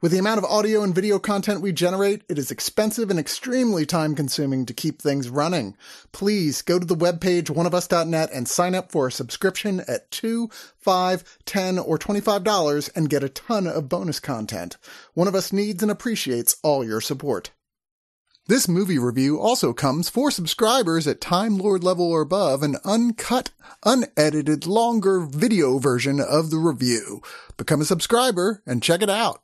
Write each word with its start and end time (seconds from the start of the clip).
With 0.00 0.12
the 0.12 0.18
amount 0.18 0.38
of 0.38 0.44
audio 0.44 0.84
and 0.84 0.94
video 0.94 1.18
content 1.18 1.60
we 1.60 1.72
generate, 1.72 2.22
it 2.28 2.38
is 2.38 2.52
expensive 2.52 3.10
and 3.10 3.18
extremely 3.18 3.84
time 3.84 4.14
consuming 4.14 4.64
to 4.66 4.72
keep 4.72 5.02
things 5.02 5.28
running. 5.28 5.76
Please 6.12 6.62
go 6.62 6.78
to 6.78 6.86
the 6.86 6.94
webpage 6.94 7.46
oneofus.net 7.46 8.30
and 8.32 8.46
sign 8.46 8.76
up 8.76 8.92
for 8.92 9.08
a 9.08 9.12
subscription 9.12 9.82
at 9.88 10.08
two, 10.12 10.50
five, 10.76 11.24
ten, 11.44 11.80
or 11.80 11.98
$25 11.98 12.90
and 12.94 13.10
get 13.10 13.24
a 13.24 13.28
ton 13.28 13.66
of 13.66 13.88
bonus 13.88 14.20
content. 14.20 14.76
One 15.14 15.26
of 15.26 15.34
Us 15.34 15.52
needs 15.52 15.82
and 15.82 15.90
appreciates 15.90 16.58
all 16.62 16.84
your 16.84 17.00
support. 17.00 17.50
This 18.46 18.68
movie 18.68 19.00
review 19.00 19.40
also 19.40 19.72
comes 19.72 20.08
for 20.08 20.30
subscribers 20.30 21.08
at 21.08 21.20
Time 21.20 21.58
Lord 21.58 21.82
level 21.82 22.06
or 22.08 22.20
above 22.20 22.62
an 22.62 22.76
uncut, 22.84 23.50
unedited, 23.84 24.64
longer 24.64 25.18
video 25.18 25.80
version 25.80 26.20
of 26.20 26.50
the 26.50 26.58
review. 26.58 27.20
Become 27.56 27.80
a 27.80 27.84
subscriber 27.84 28.62
and 28.64 28.80
check 28.80 29.02
it 29.02 29.10
out. 29.10 29.42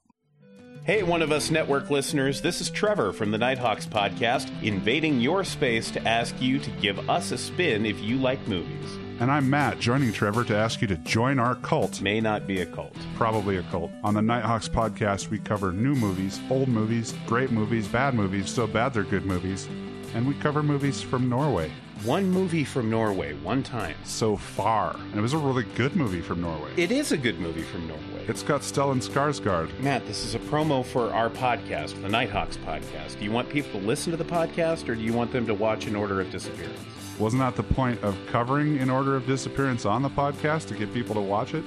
Hey, 0.84 1.02
One 1.02 1.23
of 1.23 1.33
Us 1.33 1.51
Network 1.51 1.88
listeners, 1.88 2.43
this 2.43 2.61
is 2.61 2.69
Trevor 2.69 3.15
from 3.15 3.30
the 3.30 3.38
Nighthawks 3.38 3.87
podcast, 3.87 4.51
invading 4.62 5.19
your 5.19 5.43
space 5.43 5.91
to 5.93 6.07
ask 6.07 6.38
you 6.43 6.59
to 6.59 6.70
give 6.73 7.09
us 7.09 7.30
a 7.30 7.38
spin 7.38 7.87
if 7.87 7.98
you 8.02 8.19
like 8.19 8.47
movies. 8.47 8.98
And 9.19 9.30
I'm 9.30 9.48
Matt, 9.48 9.79
joining 9.79 10.12
Trevor 10.12 10.45
to 10.45 10.55
ask 10.55 10.83
you 10.83 10.88
to 10.88 10.98
join 10.98 11.38
our 11.38 11.55
cult. 11.55 12.02
May 12.02 12.20
not 12.20 12.47
be 12.47 12.60
a 12.60 12.66
cult. 12.66 12.95
Probably 13.15 13.57
a 13.57 13.62
cult. 13.62 13.93
On 14.02 14.12
the 14.12 14.21
Nighthawks 14.21 14.68
podcast, 14.68 15.30
we 15.30 15.38
cover 15.38 15.73
new 15.73 15.95
movies, 15.95 16.38
old 16.51 16.68
movies, 16.68 17.15
great 17.27 17.51
movies, 17.51 17.88
bad 17.88 18.12
movies, 18.12 18.51
so 18.51 18.66
bad 18.66 18.93
they're 18.93 19.05
good 19.05 19.24
movies. 19.24 19.66
And 20.15 20.29
we 20.29 20.35
cover 20.35 20.62
movies 20.62 21.01
from 21.01 21.30
Norway. 21.30 21.73
One 22.05 22.29
movie 22.29 22.65
from 22.65 22.91
Norway, 22.91 23.33
one 23.33 23.63
time. 23.63 23.97
So 24.05 24.37
far. 24.37 24.95
And 24.95 25.15
it 25.15 25.23
was 25.23 25.33
a 25.33 25.38
really 25.38 25.65
good 25.74 25.97
movie 25.97 26.21
from 26.21 26.43
Norway. 26.43 26.71
It 26.77 26.93
is 26.93 27.13
a 27.13 27.16
good 27.16 27.41
movie 27.41 27.63
from 27.63 27.88
Norway. 27.88 28.27
It's 28.29 28.43
got 28.43 28.61
Stellan 28.61 29.02
Skarsgård. 29.02 29.80
Matt, 29.80 30.07
this 30.07 30.23
is 30.23 30.35
a 30.35 30.38
promo 30.38 30.85
for 30.85 31.11
our 31.15 31.30
podcast, 31.30 31.99
the 32.02 32.11
Nighthawks 32.11 32.59
podcast. 32.59 33.19
Do 33.19 33.24
you 33.24 33.30
want 33.30 33.49
people 33.49 33.80
to 33.80 33.87
listen 33.87 34.11
to 34.11 34.19
the 34.19 34.24
podcast 34.24 34.87
or 34.91 34.95
do 34.95 35.01
you 35.01 35.15
want 35.15 35.33
them 35.33 35.46
to 35.46 35.55
watch 35.55 35.87
In 35.87 35.96
Order 35.96 36.21
of 36.21 36.30
Disappearance? 36.30 36.79
Wasn't 37.19 37.41
that 37.41 37.57
the 37.57 37.63
point 37.63 38.02
of 38.02 38.18
covering 38.27 38.77
In 38.77 38.91
Order 38.91 39.16
of 39.16 39.27
Disappearance 39.27 39.87
on 39.87 40.02
the 40.02 40.11
podcast 40.11 40.66
to 40.68 40.74
get 40.74 40.93
people 40.93 41.15
to 41.15 41.23
watch 41.23 41.55
it? 41.55 41.65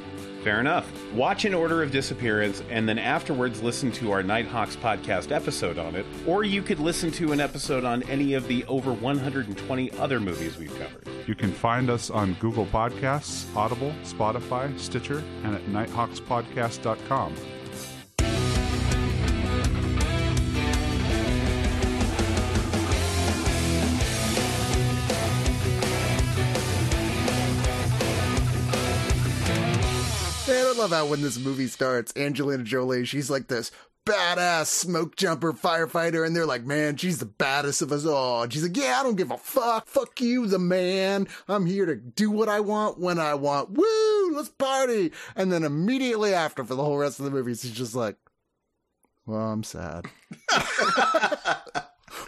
Fair 0.47 0.61
enough. 0.61 0.89
Watch 1.13 1.43
In 1.43 1.53
Order 1.53 1.83
of 1.83 1.91
Disappearance 1.91 2.63
and 2.69 2.87
then 2.87 2.97
afterwards 2.97 3.61
listen 3.61 3.91
to 3.91 4.13
our 4.13 4.23
Nighthawks 4.23 4.77
podcast 4.77 5.33
episode 5.33 5.77
on 5.77 5.93
it, 5.93 6.05
or 6.25 6.45
you 6.45 6.61
could 6.61 6.79
listen 6.79 7.11
to 7.11 7.33
an 7.33 7.41
episode 7.41 7.83
on 7.83 8.01
any 8.03 8.33
of 8.33 8.47
the 8.47 8.63
over 8.67 8.93
120 8.93 9.91
other 9.99 10.21
movies 10.21 10.57
we've 10.57 10.73
covered. 10.79 11.05
You 11.27 11.35
can 11.35 11.51
find 11.51 11.89
us 11.89 12.09
on 12.09 12.35
Google 12.35 12.65
Podcasts, 12.65 13.53
Audible, 13.57 13.93
Spotify, 14.05 14.79
Stitcher, 14.79 15.21
and 15.43 15.53
at 15.53 15.65
nighthawkspodcast.com. 15.65 17.35
love 30.87 30.97
how 30.97 31.09
when 31.09 31.21
this 31.21 31.37
movie 31.37 31.67
starts, 31.67 32.13
Angelina 32.15 32.63
Jolie, 32.63 33.03
she's 33.03 33.29
like 33.29 33.47
this 33.47 33.71
badass 34.05 34.67
smoke 34.67 35.17
jumper 35.17 35.51
firefighter, 35.51 36.25
and 36.25 36.33
they're 36.33 36.45
like, 36.45 36.63
man, 36.63 36.95
she's 36.95 37.17
the 37.17 37.25
baddest 37.25 37.81
of 37.81 37.91
us 37.91 38.05
all. 38.05 38.43
And 38.43 38.53
she's 38.53 38.63
like, 38.63 38.77
yeah, 38.77 38.97
I 38.97 39.03
don't 39.03 39.17
give 39.17 39.31
a 39.31 39.37
fuck. 39.37 39.85
Fuck 39.85 40.21
you, 40.21 40.47
the 40.47 40.59
man. 40.59 41.27
I'm 41.49 41.65
here 41.65 41.85
to 41.85 41.97
do 41.97 42.31
what 42.31 42.47
I 42.47 42.61
want 42.61 42.99
when 42.99 43.19
I 43.19 43.33
want. 43.33 43.71
Woo, 43.71 44.31
let's 44.31 44.47
party. 44.47 45.11
And 45.35 45.51
then 45.51 45.65
immediately 45.65 46.33
after, 46.33 46.63
for 46.63 46.75
the 46.75 46.85
whole 46.85 46.97
rest 46.97 47.19
of 47.19 47.25
the 47.25 47.31
movie, 47.31 47.53
she's 47.53 47.71
just 47.71 47.95
like, 47.95 48.15
well, 49.25 49.41
I'm 49.41 49.63
sad. 49.63 50.05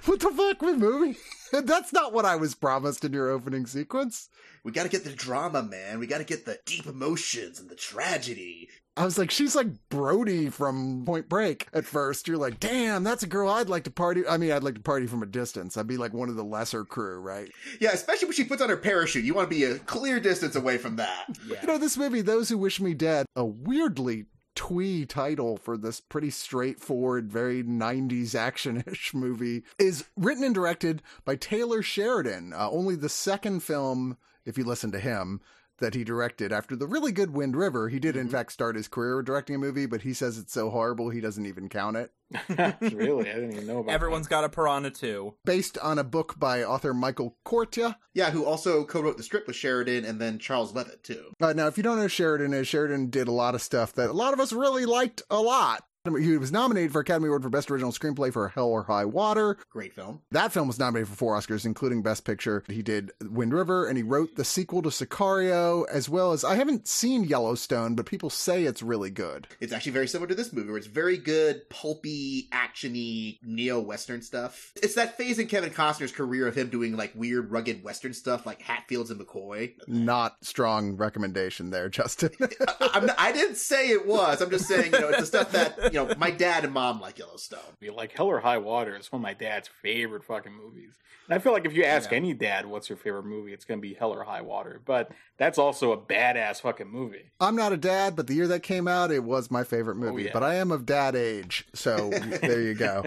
what 0.06 0.20
the 0.20 0.34
fuck 0.36 0.62
with 0.62 0.78
movie? 0.78 1.18
That's 1.64 1.94
not 1.94 2.12
what 2.12 2.26
I 2.26 2.36
was 2.36 2.56
promised 2.56 3.06
in 3.06 3.14
your 3.14 3.30
opening 3.30 3.66
sequence. 3.66 4.28
We 4.64 4.72
gotta 4.72 4.90
get 4.90 5.04
the 5.04 5.12
drama, 5.12 5.64
man. 5.64 6.00
We 6.00 6.08
gotta 6.08 6.24
get 6.24 6.46
the 6.46 6.60
deep 6.66 6.86
emotions 6.86 7.60
and 7.60 7.70
the 7.70 7.76
tragedy. 7.76 8.70
I 8.98 9.06
was 9.06 9.18
like, 9.18 9.32
she's 9.32 9.56
like 9.56 9.68
Brody 9.90 10.50
from 10.50 11.06
Point 11.06 11.30
Break 11.30 11.68
at 11.72 11.86
first. 11.86 12.28
You're 12.28 12.38
like, 12.38 12.60
damn, 12.60 13.06
that's 13.06 13.24
a 13.24 13.28
girl 13.28 13.50
I'd 13.50 13.70
like 13.70 13.86
to 13.86 13.92
party. 13.92 14.28
I 14.28 14.36
mean, 14.36 14.52
I'd 14.52 14.64
like 14.64 14.76
to 14.76 14.82
party 14.82 15.08
from 15.08 15.24
a 15.24 15.28
distance. 15.28 15.78
I'd 15.78 15.88
be 15.88 15.96
like 15.96 16.14
one 16.14 16.28
of 16.28 16.36
the 16.36 16.44
lesser 16.44 16.84
crew, 16.84 17.20
right? 17.20 17.50
Yeah, 17.80 17.92
especially 17.94 18.26
when 18.26 18.36
she 18.36 18.44
puts 18.44 18.62
on 18.62 18.68
her 18.68 18.76
parachute. 18.76 19.24
You 19.24 19.34
want 19.34 19.50
to 19.50 19.56
be 19.56 19.64
a 19.64 19.80
clear 19.80 20.20
distance 20.20 20.56
away 20.58 20.78
from 20.78 20.98
that. 20.98 21.38
You 21.48 21.66
know, 21.66 21.78
this 21.78 21.96
movie, 21.96 22.22
Those 22.22 22.50
Who 22.50 22.58
Wish 22.58 22.82
Me 22.82 22.94
Dead, 22.94 23.26
a 23.38 23.46
weirdly 23.46 24.26
twee 24.56 25.06
title 25.06 25.56
for 25.56 25.78
this 25.78 26.02
pretty 26.02 26.30
straightforward, 26.30 27.32
very 27.32 27.64
90s 27.64 28.36
action-ish 28.36 29.14
movie, 29.14 29.64
is 29.78 30.04
written 30.18 30.44
and 30.44 30.54
directed 30.54 31.02
by 31.24 31.38
Taylor 31.38 31.82
Sheridan. 31.82 32.52
Uh, 32.52 32.70
only 32.70 32.98
the 32.98 33.08
second 33.08 33.64
film, 33.64 34.18
if 34.50 34.58
you 34.58 34.66
listen 34.66 34.92
to 34.92 35.00
him, 35.00 35.40
that 35.80 35.96
he 35.96 36.04
directed 36.04 36.52
after 36.52 36.76
the 36.76 36.88
really 36.88 37.12
good 37.12 37.32
Wind 37.32 37.56
River. 37.56 37.90
He 37.90 38.00
did, 38.00 38.16
in 38.16 38.30
fact, 38.30 38.52
start 38.52 38.76
his 38.76 38.88
career 38.88 39.22
directing 39.22 39.56
a 39.56 39.60
movie, 39.60 39.86
but 39.86 40.02
he 40.02 40.14
says 40.14 40.38
it's 40.38 40.54
so 40.54 40.70
horrible 40.70 41.10
he 41.10 41.22
doesn't 41.22 41.46
even 41.46 41.70
count 41.70 41.98
it. 41.98 42.12
really? 42.50 43.30
I 43.30 43.36
didn't 43.36 43.54
even 43.54 43.68
know 43.68 43.80
about 43.80 43.92
Everyone's 43.92 44.28
got 44.28 44.44
a 44.44 44.50
piranha 44.50 44.92
too. 44.92 45.36
Based 45.46 45.78
on 45.80 45.98
a 45.98 46.04
book 46.04 46.36
by 46.38 46.64
author 46.64 46.94
Michael 46.94 47.38
Koryta. 47.46 47.96
Yeah, 48.14 48.30
who 48.32 48.46
also 48.46 48.84
co-wrote 48.84 49.18
the 49.18 49.24
script 49.24 49.48
with 49.48 49.56
Sheridan 49.56 50.06
and 50.06 50.20
then 50.20 50.38
Charles 50.38 50.74
Leavitt 50.74 51.04
too. 51.04 51.32
Uh, 51.42 51.54
now, 51.54 51.68
if 51.68 51.78
you 51.78 51.84
don't 51.84 51.98
know 51.98 52.08
Sheridan 52.08 52.54
is, 52.54 52.68
Sheridan 52.68 53.10
did 53.10 53.28
a 53.28 53.34
lot 53.34 53.56
of 53.56 53.62
stuff 53.62 53.94
that 53.94 54.10
a 54.10 54.14
lot 54.14 54.34
of 54.34 54.40
us 54.40 54.54
really 54.54 54.86
liked 54.86 55.24
a 55.30 55.40
lot. 55.40 55.84
He 56.06 56.38
was 56.38 56.52
nominated 56.52 56.94
for 56.94 57.02
Academy 57.02 57.28
Award 57.28 57.44
for 57.44 57.50
Best 57.50 57.70
Original 57.70 57.92
Screenplay 57.92 58.32
for 58.32 58.48
Hell 58.48 58.68
or 58.70 58.84
High 58.84 59.04
Water. 59.04 59.58
Great 59.70 59.94
film. 59.94 60.22
That 60.32 60.54
film 60.54 60.68
was 60.68 60.80
nominated 60.80 61.10
for 61.10 61.16
four 61.16 61.38
Oscars, 61.38 61.66
including 61.66 62.02
Best 62.02 62.24
Picture. 62.24 62.64
He 62.70 62.82
did 62.82 63.12
Wind 63.22 63.54
River, 63.54 63.86
and 63.86 63.98
he 63.98 64.04
wrote 64.04 64.36
the 64.38 64.46
sequel 64.46 64.82
to 64.84 64.90
Sicario, 64.90 65.86
as 65.92 66.08
well 66.08 66.32
as 66.32 66.46
I 66.46 66.56
haven't 66.56 66.88
seen 66.88 67.26
Yellowstone, 67.26 67.96
but 67.96 68.06
people 68.06 68.30
say 68.30 68.64
it's 68.64 68.82
really 68.82 69.10
good. 69.10 69.48
It's 69.60 69.74
actually 69.74 69.92
very 69.92 70.08
similar 70.08 70.28
to 70.30 70.36
this 70.36 70.54
movie, 70.54 70.70
where 70.70 70.78
it's 70.78 70.88
very 70.88 71.18
good, 71.18 71.70
pulpy, 71.70 72.48
actiony, 72.54 73.38
neo-western 73.44 74.22
stuff. 74.22 74.72
It's 74.82 74.96
that 74.96 75.18
phase 75.18 75.38
in 75.38 75.48
Kevin 75.48 75.72
Costner's 75.72 76.14
career 76.14 76.48
of 76.48 76.56
him 76.56 76.70
doing 76.70 76.96
like 76.96 77.12
weird, 77.14 77.52
rugged 77.52 77.84
western 77.84 78.14
stuff, 78.14 78.46
like 78.46 78.62
Hatfields 78.62 79.12
and 79.12 79.20
McCoy. 79.20 79.74
Not 79.88 80.38
strong 80.44 80.96
recommendation 80.96 81.72
there, 81.72 81.90
Justin. 81.90 82.32
I'm 82.80 83.08
not, 83.08 83.20
I 83.20 83.34
didn't 83.34 83.58
say 83.58 83.90
it 83.90 84.08
was. 84.08 84.42
I'm 84.42 84.50
just 84.50 84.66
saying, 84.66 84.94
you 84.94 85.00
know, 85.00 85.10
it's 85.10 85.20
the 85.20 85.26
stuff 85.26 85.52
that 85.52 85.89
you 85.92 86.06
know 86.06 86.14
my 86.18 86.32
dad 86.32 86.64
and 86.64 86.74
mom 86.74 87.00
like 87.00 87.20
Yellowstone. 87.20 87.60
it. 87.82 87.94
Like 87.94 88.16
Hell 88.16 88.28
or 88.28 88.40
High 88.40 88.58
Water 88.58 88.96
is 88.96 89.12
one 89.12 89.20
of 89.20 89.24
my 89.24 89.34
dad's 89.34 89.68
favorite 89.68 90.24
fucking 90.24 90.54
movies. 90.54 90.94
And 91.28 91.36
I 91.36 91.40
feel 91.40 91.52
like 91.52 91.66
if 91.66 91.74
you 91.74 91.84
ask 91.84 92.12
any 92.12 92.34
dad 92.34 92.66
what's 92.66 92.90
your 92.90 92.98
favorite 92.98 93.26
movie, 93.26 93.54
it's 93.54 93.66
gonna 93.66 93.82
be 93.82 93.94
Hell 93.94 94.12
or 94.12 94.24
High 94.24 94.42
Water. 94.42 94.82
But 94.84 95.12
that's 95.38 95.58
also 95.58 95.92
a 95.92 95.98
badass 95.98 96.62
fucking 96.62 96.90
movie. 96.90 97.32
I'm 97.40 97.56
not 97.56 97.72
a 97.72 97.78
dad, 97.78 98.16
but 98.16 98.28
the 98.28 98.34
year 98.34 98.48
that 98.48 98.64
came 98.64 98.88
out, 98.88 99.12
it 99.12 99.24
was 99.24 99.52
my 99.52 99.64
favorite 99.64 99.98
oh, 99.98 100.12
movie. 100.12 100.24
yeah. 100.24 100.32
But 100.34 100.44
I 100.44 100.56
am 100.56 100.72
of 100.72 100.86
dad 100.86 101.16
age, 101.16 101.66
so 101.74 102.10
there 102.42 102.62
you 102.62 102.74
go. 102.74 103.04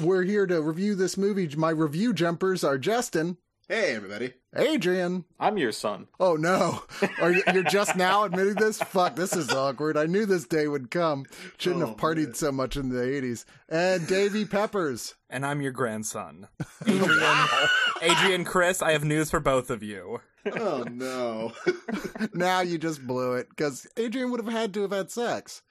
We're 0.00 0.24
here 0.24 0.46
to 0.46 0.60
review 0.60 0.94
this 0.94 1.16
movie. 1.16 1.48
My 1.56 1.70
review 1.70 2.12
jumpers 2.12 2.64
are 2.64 2.78
Justin, 2.78 3.36
Hey, 3.68 3.94
everybody. 3.94 4.34
Adrian. 4.54 5.24
I'm 5.40 5.56
your 5.56 5.72
son. 5.72 6.08
Oh 6.20 6.34
no, 6.34 6.82
are 7.20 7.32
you, 7.32 7.42
you're 7.54 7.62
just 7.62 7.96
now 7.96 8.24
admitting 8.24 8.54
this? 8.56 8.78
Fuck, 8.78 9.16
this 9.16 9.34
is 9.34 9.50
awkward. 9.50 9.96
I 9.96 10.04
knew 10.06 10.26
this 10.26 10.46
day 10.46 10.66
would 10.68 10.90
come. 10.90 11.24
Shouldn't 11.58 11.82
Oh, 11.82 11.86
have 11.86 11.96
partied 11.96 12.36
so 12.36 12.52
much 12.52 12.76
in 12.76 12.88
the 12.90 12.98
'80s. 13.00 13.44
And 13.68 14.06
Davy 14.06 14.44
Peppers. 14.44 15.14
And 15.30 15.46
I'm 15.46 15.62
your 15.62 15.72
grandson. 15.72 16.48
Adrian, 16.86 17.46
Adrian 18.02 18.44
Chris, 18.44 18.82
I 18.82 18.92
have 18.92 19.04
news 19.04 19.30
for 19.30 19.40
both 19.40 19.70
of 19.70 19.82
you. 19.82 20.20
Oh 20.54 20.84
no. 20.90 21.52
now 22.34 22.60
you 22.60 22.76
just 22.76 23.06
blew 23.06 23.34
it 23.34 23.48
because 23.48 23.86
Adrian 23.96 24.30
would 24.32 24.44
have 24.44 24.52
had 24.52 24.74
to 24.74 24.82
have 24.82 24.90
had 24.92 25.10
sex. 25.10 25.62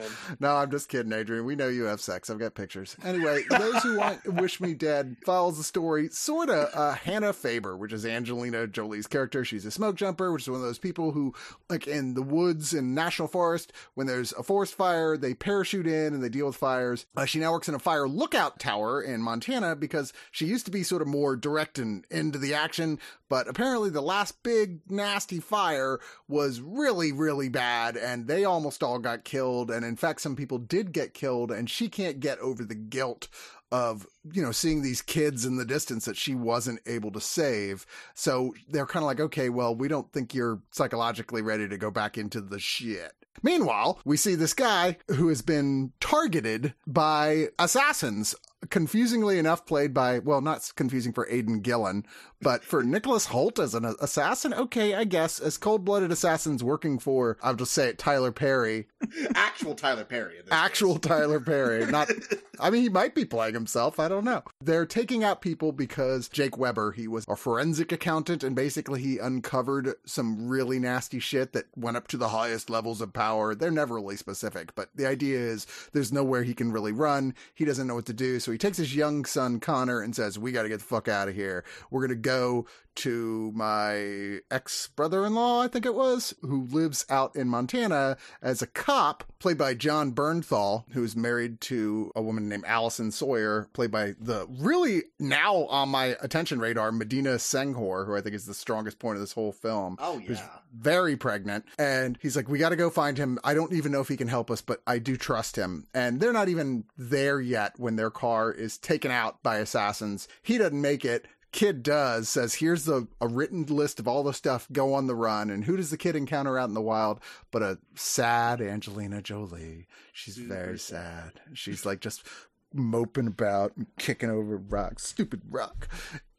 Man. 0.00 0.36
No, 0.40 0.56
I'm 0.56 0.70
just 0.70 0.88
kidding, 0.88 1.12
Adrian. 1.12 1.44
We 1.44 1.56
know 1.56 1.68
you 1.68 1.84
have 1.84 2.00
sex. 2.00 2.30
I've 2.30 2.38
got 2.38 2.54
pictures. 2.54 2.96
Anyway, 3.04 3.42
those 3.50 3.82
who 3.82 3.98
want 3.98 4.24
Wish 4.40 4.60
Me 4.60 4.74
Dead 4.74 5.16
follows 5.24 5.58
the 5.58 5.64
story 5.64 6.08
sort 6.08 6.50
of 6.50 6.68
uh, 6.74 6.94
Hannah 6.94 7.32
Faber, 7.32 7.76
which 7.76 7.92
is 7.92 8.04
Angelina 8.04 8.66
Jolie's 8.66 9.06
character. 9.06 9.44
She's 9.44 9.64
a 9.64 9.70
smoke 9.70 9.96
jumper, 9.96 10.32
which 10.32 10.42
is 10.42 10.50
one 10.50 10.60
of 10.60 10.66
those 10.66 10.78
people 10.78 11.12
who, 11.12 11.34
like 11.68 11.86
in 11.86 12.14
the 12.14 12.22
woods 12.22 12.74
in 12.74 12.94
National 12.94 13.28
Forest, 13.28 13.72
when 13.94 14.06
there's 14.06 14.32
a 14.32 14.42
forest 14.42 14.74
fire, 14.74 15.16
they 15.16 15.34
parachute 15.34 15.86
in 15.86 16.14
and 16.14 16.22
they 16.22 16.28
deal 16.28 16.46
with 16.46 16.56
fires. 16.56 17.06
Uh, 17.16 17.24
she 17.24 17.38
now 17.38 17.52
works 17.52 17.68
in 17.68 17.74
a 17.74 17.78
fire 17.78 18.08
lookout 18.08 18.58
tower 18.58 19.02
in 19.02 19.22
Montana 19.22 19.76
because 19.76 20.12
she 20.30 20.46
used 20.46 20.64
to 20.66 20.70
be 20.70 20.82
sort 20.82 21.02
of 21.02 21.08
more 21.08 21.36
direct 21.36 21.78
and 21.78 22.06
into 22.10 22.38
the 22.38 22.54
action, 22.54 22.98
but 23.28 23.48
apparently 23.48 23.90
the 23.90 24.00
last 24.00 24.42
big 24.42 24.80
nasty 24.88 25.40
fire 25.40 25.98
was 26.28 26.60
really, 26.60 27.12
really 27.12 27.48
bad 27.48 27.96
and 27.96 28.26
they 28.26 28.44
almost 28.44 28.82
all 28.82 28.98
got 28.98 29.24
killed. 29.24 29.70
And 29.70 29.83
in 29.84 29.96
fact, 29.96 30.20
some 30.20 30.36
people 30.36 30.58
did 30.58 30.92
get 30.92 31.14
killed 31.14 31.50
and 31.50 31.68
she 31.68 31.88
can't 31.88 32.20
get 32.20 32.38
over 32.38 32.64
the 32.64 32.74
guilt 32.74 33.28
of, 33.72 34.06
you 34.32 34.42
know, 34.42 34.52
seeing 34.52 34.82
these 34.82 35.02
kids 35.02 35.44
in 35.44 35.56
the 35.56 35.64
distance 35.64 36.04
that 36.04 36.16
she 36.16 36.34
wasn't 36.34 36.80
able 36.86 37.10
to 37.10 37.20
save. 37.20 37.86
So 38.14 38.54
they're 38.68 38.86
kind 38.86 39.02
of 39.02 39.06
like, 39.06 39.20
okay, 39.20 39.48
well, 39.48 39.74
we 39.74 39.88
don't 39.88 40.12
think 40.12 40.34
you're 40.34 40.60
psychologically 40.70 41.42
ready 41.42 41.68
to 41.68 41.76
go 41.78 41.90
back 41.90 42.16
into 42.16 42.40
the 42.40 42.60
shit. 42.60 43.12
Meanwhile, 43.42 43.98
we 44.04 44.16
see 44.16 44.36
this 44.36 44.54
guy 44.54 44.96
who 45.08 45.28
has 45.28 45.42
been 45.42 45.92
targeted 46.00 46.74
by 46.86 47.48
assassins 47.58 48.34
confusingly 48.70 49.38
enough 49.38 49.66
played 49.66 49.92
by 49.94 50.18
well 50.18 50.40
not 50.40 50.70
confusing 50.76 51.12
for 51.12 51.28
Aidan 51.28 51.60
Gillen 51.60 52.04
but 52.40 52.62
for 52.62 52.82
Nicholas 52.82 53.28
Hoult 53.28 53.58
as 53.58 53.74
an 53.74 53.84
assassin? 54.00 54.52
Okay 54.52 54.94
I 54.94 55.04
guess. 55.04 55.40
As 55.40 55.56
cold-blooded 55.56 56.10
assassins 56.12 56.62
working 56.62 56.98
for 56.98 57.38
I'll 57.42 57.54
just 57.54 57.72
say 57.72 57.88
it 57.88 57.98
Tyler 57.98 58.32
Perry. 58.32 58.86
Actual 59.34 59.74
Tyler 59.74 60.04
Perry. 60.04 60.36
actual 60.50 60.98
case. 60.98 61.10
Tyler 61.10 61.40
Perry 61.40 61.86
not 61.86 62.10
I 62.60 62.70
mean 62.70 62.82
he 62.82 62.88
might 62.88 63.14
be 63.14 63.24
playing 63.24 63.54
himself 63.54 63.98
I 63.98 64.08
don't 64.08 64.24
know. 64.24 64.42
They're 64.60 64.86
taking 64.86 65.24
out 65.24 65.40
people 65.40 65.72
because 65.72 66.28
Jake 66.28 66.58
Weber 66.58 66.92
he 66.92 67.08
was 67.08 67.24
a 67.28 67.36
forensic 67.36 67.92
accountant 67.92 68.44
and 68.44 68.54
basically 68.54 69.00
he 69.00 69.18
uncovered 69.18 69.94
some 70.06 70.48
really 70.48 70.78
nasty 70.78 71.18
shit 71.18 71.52
that 71.52 71.66
went 71.76 71.96
up 71.96 72.08
to 72.08 72.16
the 72.16 72.28
highest 72.28 72.70
levels 72.70 73.00
of 73.00 73.12
power. 73.12 73.54
They're 73.54 73.70
never 73.70 73.94
really 73.96 74.16
specific 74.16 74.74
but 74.74 74.90
the 74.94 75.06
idea 75.06 75.38
is 75.38 75.66
there's 75.92 76.12
nowhere 76.12 76.42
he 76.42 76.54
can 76.54 76.72
really 76.72 76.92
run. 76.92 77.34
He 77.54 77.64
doesn't 77.64 77.86
know 77.86 77.94
what 77.94 78.06
to 78.06 78.12
do 78.12 78.38
so 78.40 78.52
he 78.54 78.58
takes 78.58 78.76
his 78.76 78.94
young 78.94 79.24
son 79.24 79.60
Connor 79.60 80.00
and 80.00 80.14
says, 80.14 80.38
"We 80.38 80.52
got 80.52 80.62
to 80.62 80.68
get 80.68 80.78
the 80.78 80.84
fuck 80.84 81.08
out 81.08 81.28
of 81.28 81.34
here. 81.34 81.64
We're 81.90 82.02
gonna 82.06 82.14
go 82.14 82.66
to 82.96 83.52
my 83.54 84.40
ex 84.50 84.88
brother 84.88 85.26
in 85.26 85.34
law, 85.34 85.62
I 85.62 85.68
think 85.68 85.86
it 85.86 85.94
was, 85.94 86.34
who 86.42 86.64
lives 86.66 87.04
out 87.10 87.34
in 87.34 87.48
Montana 87.48 88.16
as 88.42 88.62
a 88.62 88.66
cop, 88.66 89.24
played 89.38 89.58
by 89.58 89.74
Jon 89.74 90.12
Bernthal, 90.12 90.84
who's 90.90 91.16
married 91.16 91.60
to 91.62 92.12
a 92.14 92.22
woman 92.22 92.48
named 92.48 92.64
Allison 92.66 93.10
Sawyer, 93.10 93.68
played 93.72 93.90
by 93.90 94.14
the 94.20 94.46
really 94.48 95.04
now 95.18 95.66
on 95.66 95.88
my 95.88 96.16
attention 96.20 96.60
radar 96.60 96.92
Medina 96.92 97.34
Senghore, 97.34 98.06
who 98.06 98.16
I 98.16 98.20
think 98.20 98.34
is 98.34 98.46
the 98.46 98.54
strongest 98.54 98.98
point 98.98 99.16
of 99.16 99.20
this 99.20 99.32
whole 99.32 99.52
film. 99.52 99.96
Oh 99.98 100.18
who's 100.18 100.38
yeah. 100.38 100.48
very 100.72 101.16
pregnant. 101.16 101.64
And 101.78 102.18
he's 102.22 102.36
like, 102.36 102.48
We 102.48 102.58
got 102.58 102.70
to 102.70 102.76
go 102.76 102.90
find 102.90 103.18
him. 103.18 103.38
I 103.42 103.54
don't 103.54 103.72
even 103.72 103.92
know 103.92 104.00
if 104.00 104.08
he 104.08 104.16
can 104.16 104.28
help 104.28 104.50
us, 104.50 104.60
but 104.60 104.82
I 104.86 104.98
do 104.98 105.16
trust 105.16 105.56
him. 105.56 105.86
And 105.94 106.20
they're 106.20 106.32
not 106.32 106.48
even 106.48 106.84
there 106.96 107.40
yet 107.40 107.74
when 107.78 107.96
their 107.96 108.10
is 108.52 108.78
taken 108.78 109.10
out 109.10 109.42
by 109.42 109.58
assassins. 109.58 110.28
He 110.42 110.58
doesn't 110.58 110.80
make 110.80 111.04
it. 111.04 111.26
Kid 111.52 111.84
does 111.84 112.28
says, 112.28 112.54
here's 112.54 112.84
the 112.84 113.06
a 113.20 113.28
written 113.28 113.64
list 113.66 114.00
of 114.00 114.08
all 114.08 114.24
the 114.24 114.34
stuff. 114.34 114.66
Go 114.72 114.92
on 114.92 115.06
the 115.06 115.14
run. 115.14 115.50
And 115.50 115.64
who 115.64 115.76
does 115.76 115.90
the 115.90 115.96
kid 115.96 116.16
encounter 116.16 116.58
out 116.58 116.68
in 116.68 116.74
the 116.74 116.82
wild? 116.82 117.20
But 117.52 117.62
a 117.62 117.78
sad 117.94 118.60
Angelina 118.60 119.22
Jolie. 119.22 119.86
She's 120.12 120.36
very 120.36 120.78
sad. 120.80 121.40
She's 121.52 121.86
like 121.86 122.00
just 122.00 122.26
moping 122.74 123.26
about 123.26 123.76
and 123.76 123.86
kicking 123.98 124.30
over 124.30 124.56
rocks, 124.56 125.06
stupid 125.06 125.42
rock. 125.50 125.88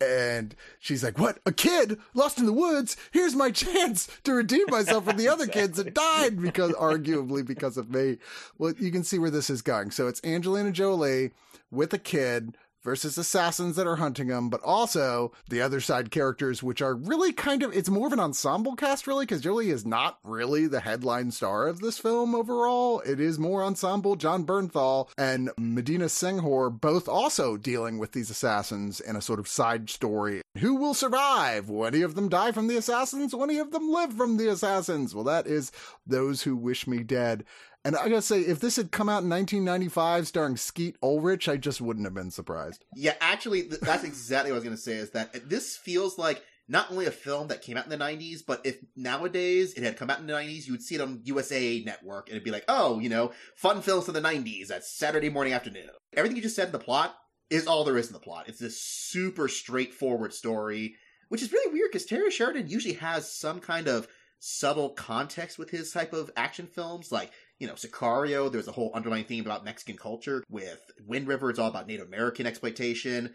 And 0.02 0.56
she's 0.80 1.04
like, 1.04 1.18
What? 1.18 1.40
A 1.46 1.52
kid 1.52 2.00
lost 2.14 2.38
in 2.38 2.46
the 2.46 2.54
woods? 2.54 2.98
Here's 3.12 3.36
my 3.36 3.52
chance 3.52 4.08
to 4.24 4.34
redeem 4.34 4.66
myself 4.68 5.06
from 5.06 5.18
the 5.18 5.28
other 5.28 5.48
kids 5.48 5.78
that 5.78 5.94
died 5.94 6.42
because, 6.42 6.74
arguably, 6.74 7.46
because 7.46 7.78
of 7.78 7.90
me. 7.90 8.18
Well, 8.58 8.74
you 8.78 8.92
can 8.92 9.04
see 9.04 9.18
where 9.18 9.32
this 9.32 9.50
is 9.50 9.62
going. 9.62 9.92
So 9.92 10.08
it's 10.08 10.24
Angelina 10.24 10.72
Jolie 10.72 11.32
with 11.72 11.94
a 11.94 12.00
kid 12.00 12.58
versus 12.86 13.18
assassins 13.18 13.76
that 13.76 13.88
are 13.88 13.96
hunting 13.96 14.28
them, 14.28 14.48
but 14.48 14.62
also 14.64 15.34
the 15.50 15.60
other 15.60 15.82
side 15.82 16.12
characters, 16.12 16.62
which 16.62 16.82
are 16.84 16.94
really 16.94 17.34
kind 17.34 17.64
of, 17.64 17.76
it's 17.76 17.90
more 17.90 18.06
of 18.08 18.14
an 18.14 18.20
ensemble 18.20 18.76
cast, 18.76 19.08
really, 19.08 19.26
because 19.26 19.42
Jolie 19.42 19.72
is 19.72 19.86
not 19.86 20.20
really 20.24 20.68
the 20.68 20.80
headline 20.80 21.32
star 21.32 21.68
of 21.68 21.80
this 21.80 21.98
film 21.98 22.36
overall. 22.36 23.00
It 23.02 23.20
is 23.20 23.40
more 23.40 23.64
ensemble. 23.64 24.16
Jon 24.16 24.46
Bernthal 24.46 25.10
and 25.18 25.50
Medina 25.58 26.06
Senghore 26.06 26.70
both 26.70 27.10
also 27.10 27.58
dealing 27.58 27.98
with 27.98 28.12
these 28.12 28.30
assassins 28.30 29.00
in 29.00 29.16
a 29.16 29.22
sort 29.22 29.40
of 29.40 29.48
side 29.48 29.90
story. 29.90 30.42
Who 30.60 30.76
will 30.76 30.94
survive? 30.94 31.68
Will 31.68 31.88
any 31.88 32.04
of 32.04 32.14
them 32.14 32.30
die 32.30 32.52
from 32.52 32.68
the 32.68 32.78
assassins? 32.78 33.34
Will 33.34 33.44
any 33.44 33.58
of 33.58 33.72
them 33.72 33.90
live 33.90 34.14
from 34.14 34.38
the 34.38 34.50
assassins? 34.50 35.16
Well, 35.16 35.24
that 35.24 35.48
is 35.48 35.72
those 36.06 36.44
who 36.44 36.56
wish 36.56 36.86
me 36.86 37.00
dead. 37.00 37.46
And 37.86 37.96
I 37.96 38.10
gotta 38.10 38.22
say, 38.24 38.42
if 38.42 38.60
this 38.60 38.78
had 38.78 38.92
come 38.92 39.08
out 39.10 39.22
in 39.22 39.30
1995 39.30 40.28
starring 40.28 40.58
Skeet 40.58 40.98
Ulrich, 41.04 41.48
I 41.48 41.56
just 41.56 41.82
wouldn't 41.82 42.08
have 42.08 42.16
been 42.16 42.32
surprised. 42.32 42.84
Yeah, 42.96 43.14
actually, 43.22 43.62
th- 43.62 43.80
that's 43.82 44.04
exactly 44.04 44.52
what 44.52 44.66
I 44.66 44.70
was 44.70 44.80
to 44.80 44.84
say. 44.84 44.96
Is 44.96 45.12
that 45.12 45.48
this 45.48 45.78
feels 45.78 46.18
like 46.18 46.44
not 46.68 46.90
only 46.90 47.06
a 47.06 47.12
film 47.12 47.50
that 47.50 47.62
came 47.62 47.78
out 47.78 47.84
in 47.84 47.92
the 47.92 48.04
'90s, 48.04 48.40
but 48.46 48.66
if 48.66 48.80
nowadays 48.96 49.76
it 49.76 49.84
had 49.84 49.98
come 49.98 50.10
out 50.10 50.20
in 50.20 50.26
the 50.26 50.34
'90s, 50.34 50.66
you 50.66 50.74
would 50.74 50.82
see 50.82 50.96
it 50.96 51.02
on 51.02 51.22
USA 51.26 51.84
Network, 51.86 52.28
and 52.28 52.36
it'd 52.36 52.44
be 52.44 52.50
like, 52.50 52.66
oh, 52.68 52.98
you 53.00 53.08
know, 53.08 53.32
fun 53.56 53.84
films 53.84 54.08
of 54.08 54.16
the 54.16 54.22
'90s. 54.22 54.68
That's 54.68 54.92
Saturday 54.92 55.30
morning 55.30 55.54
afternoon. 55.54 55.90
Everything 56.18 56.38
you 56.38 56.42
just 56.42 56.56
said 56.56 56.68
in 56.68 56.72
the 56.72 56.80
plot 56.80 57.16
is 57.52 57.68
all 57.68 57.84
there 57.84 58.00
is 58.00 58.08
in 58.08 58.14
the 58.14 58.20
plot. 58.20 58.46
It's 58.48 58.60
this 58.60 58.82
super 58.82 59.48
straightforward 59.48 60.34
story, 60.34 60.96
which 61.30 61.44
is 61.44 61.54
really 61.54 61.72
weird 61.72 61.92
because 61.92 62.08
Terry 62.08 62.32
Sheridan 62.32 62.68
usually 62.68 62.96
has 62.96 63.32
some 63.32 63.60
kind 63.60 63.88
of 63.88 64.08
subtle 64.40 64.90
context 64.90 65.58
with 65.58 65.70
his 65.70 65.92
type 65.92 66.14
of 66.14 66.32
action 66.36 66.68
films, 66.68 67.12
like 67.12 67.32
you 67.60 67.68
know, 67.68 67.74
Sicario, 67.74 68.52
there's 68.52 68.68
a 68.68 68.72
whole 68.74 68.92
underlying 68.94 69.26
theme 69.26 69.46
about 69.46 69.64
Mexican 69.66 69.98
culture. 69.98 70.44
With 70.50 70.82
Wind 71.06 71.28
River, 71.28 71.50
it's 71.50 71.60
all 71.60 71.70
about 71.70 71.88
Native 71.88 72.08
American 72.08 72.46
exploitation. 72.46 73.34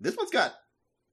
This 0.00 0.16
one's 0.16 0.30
got 0.30 0.52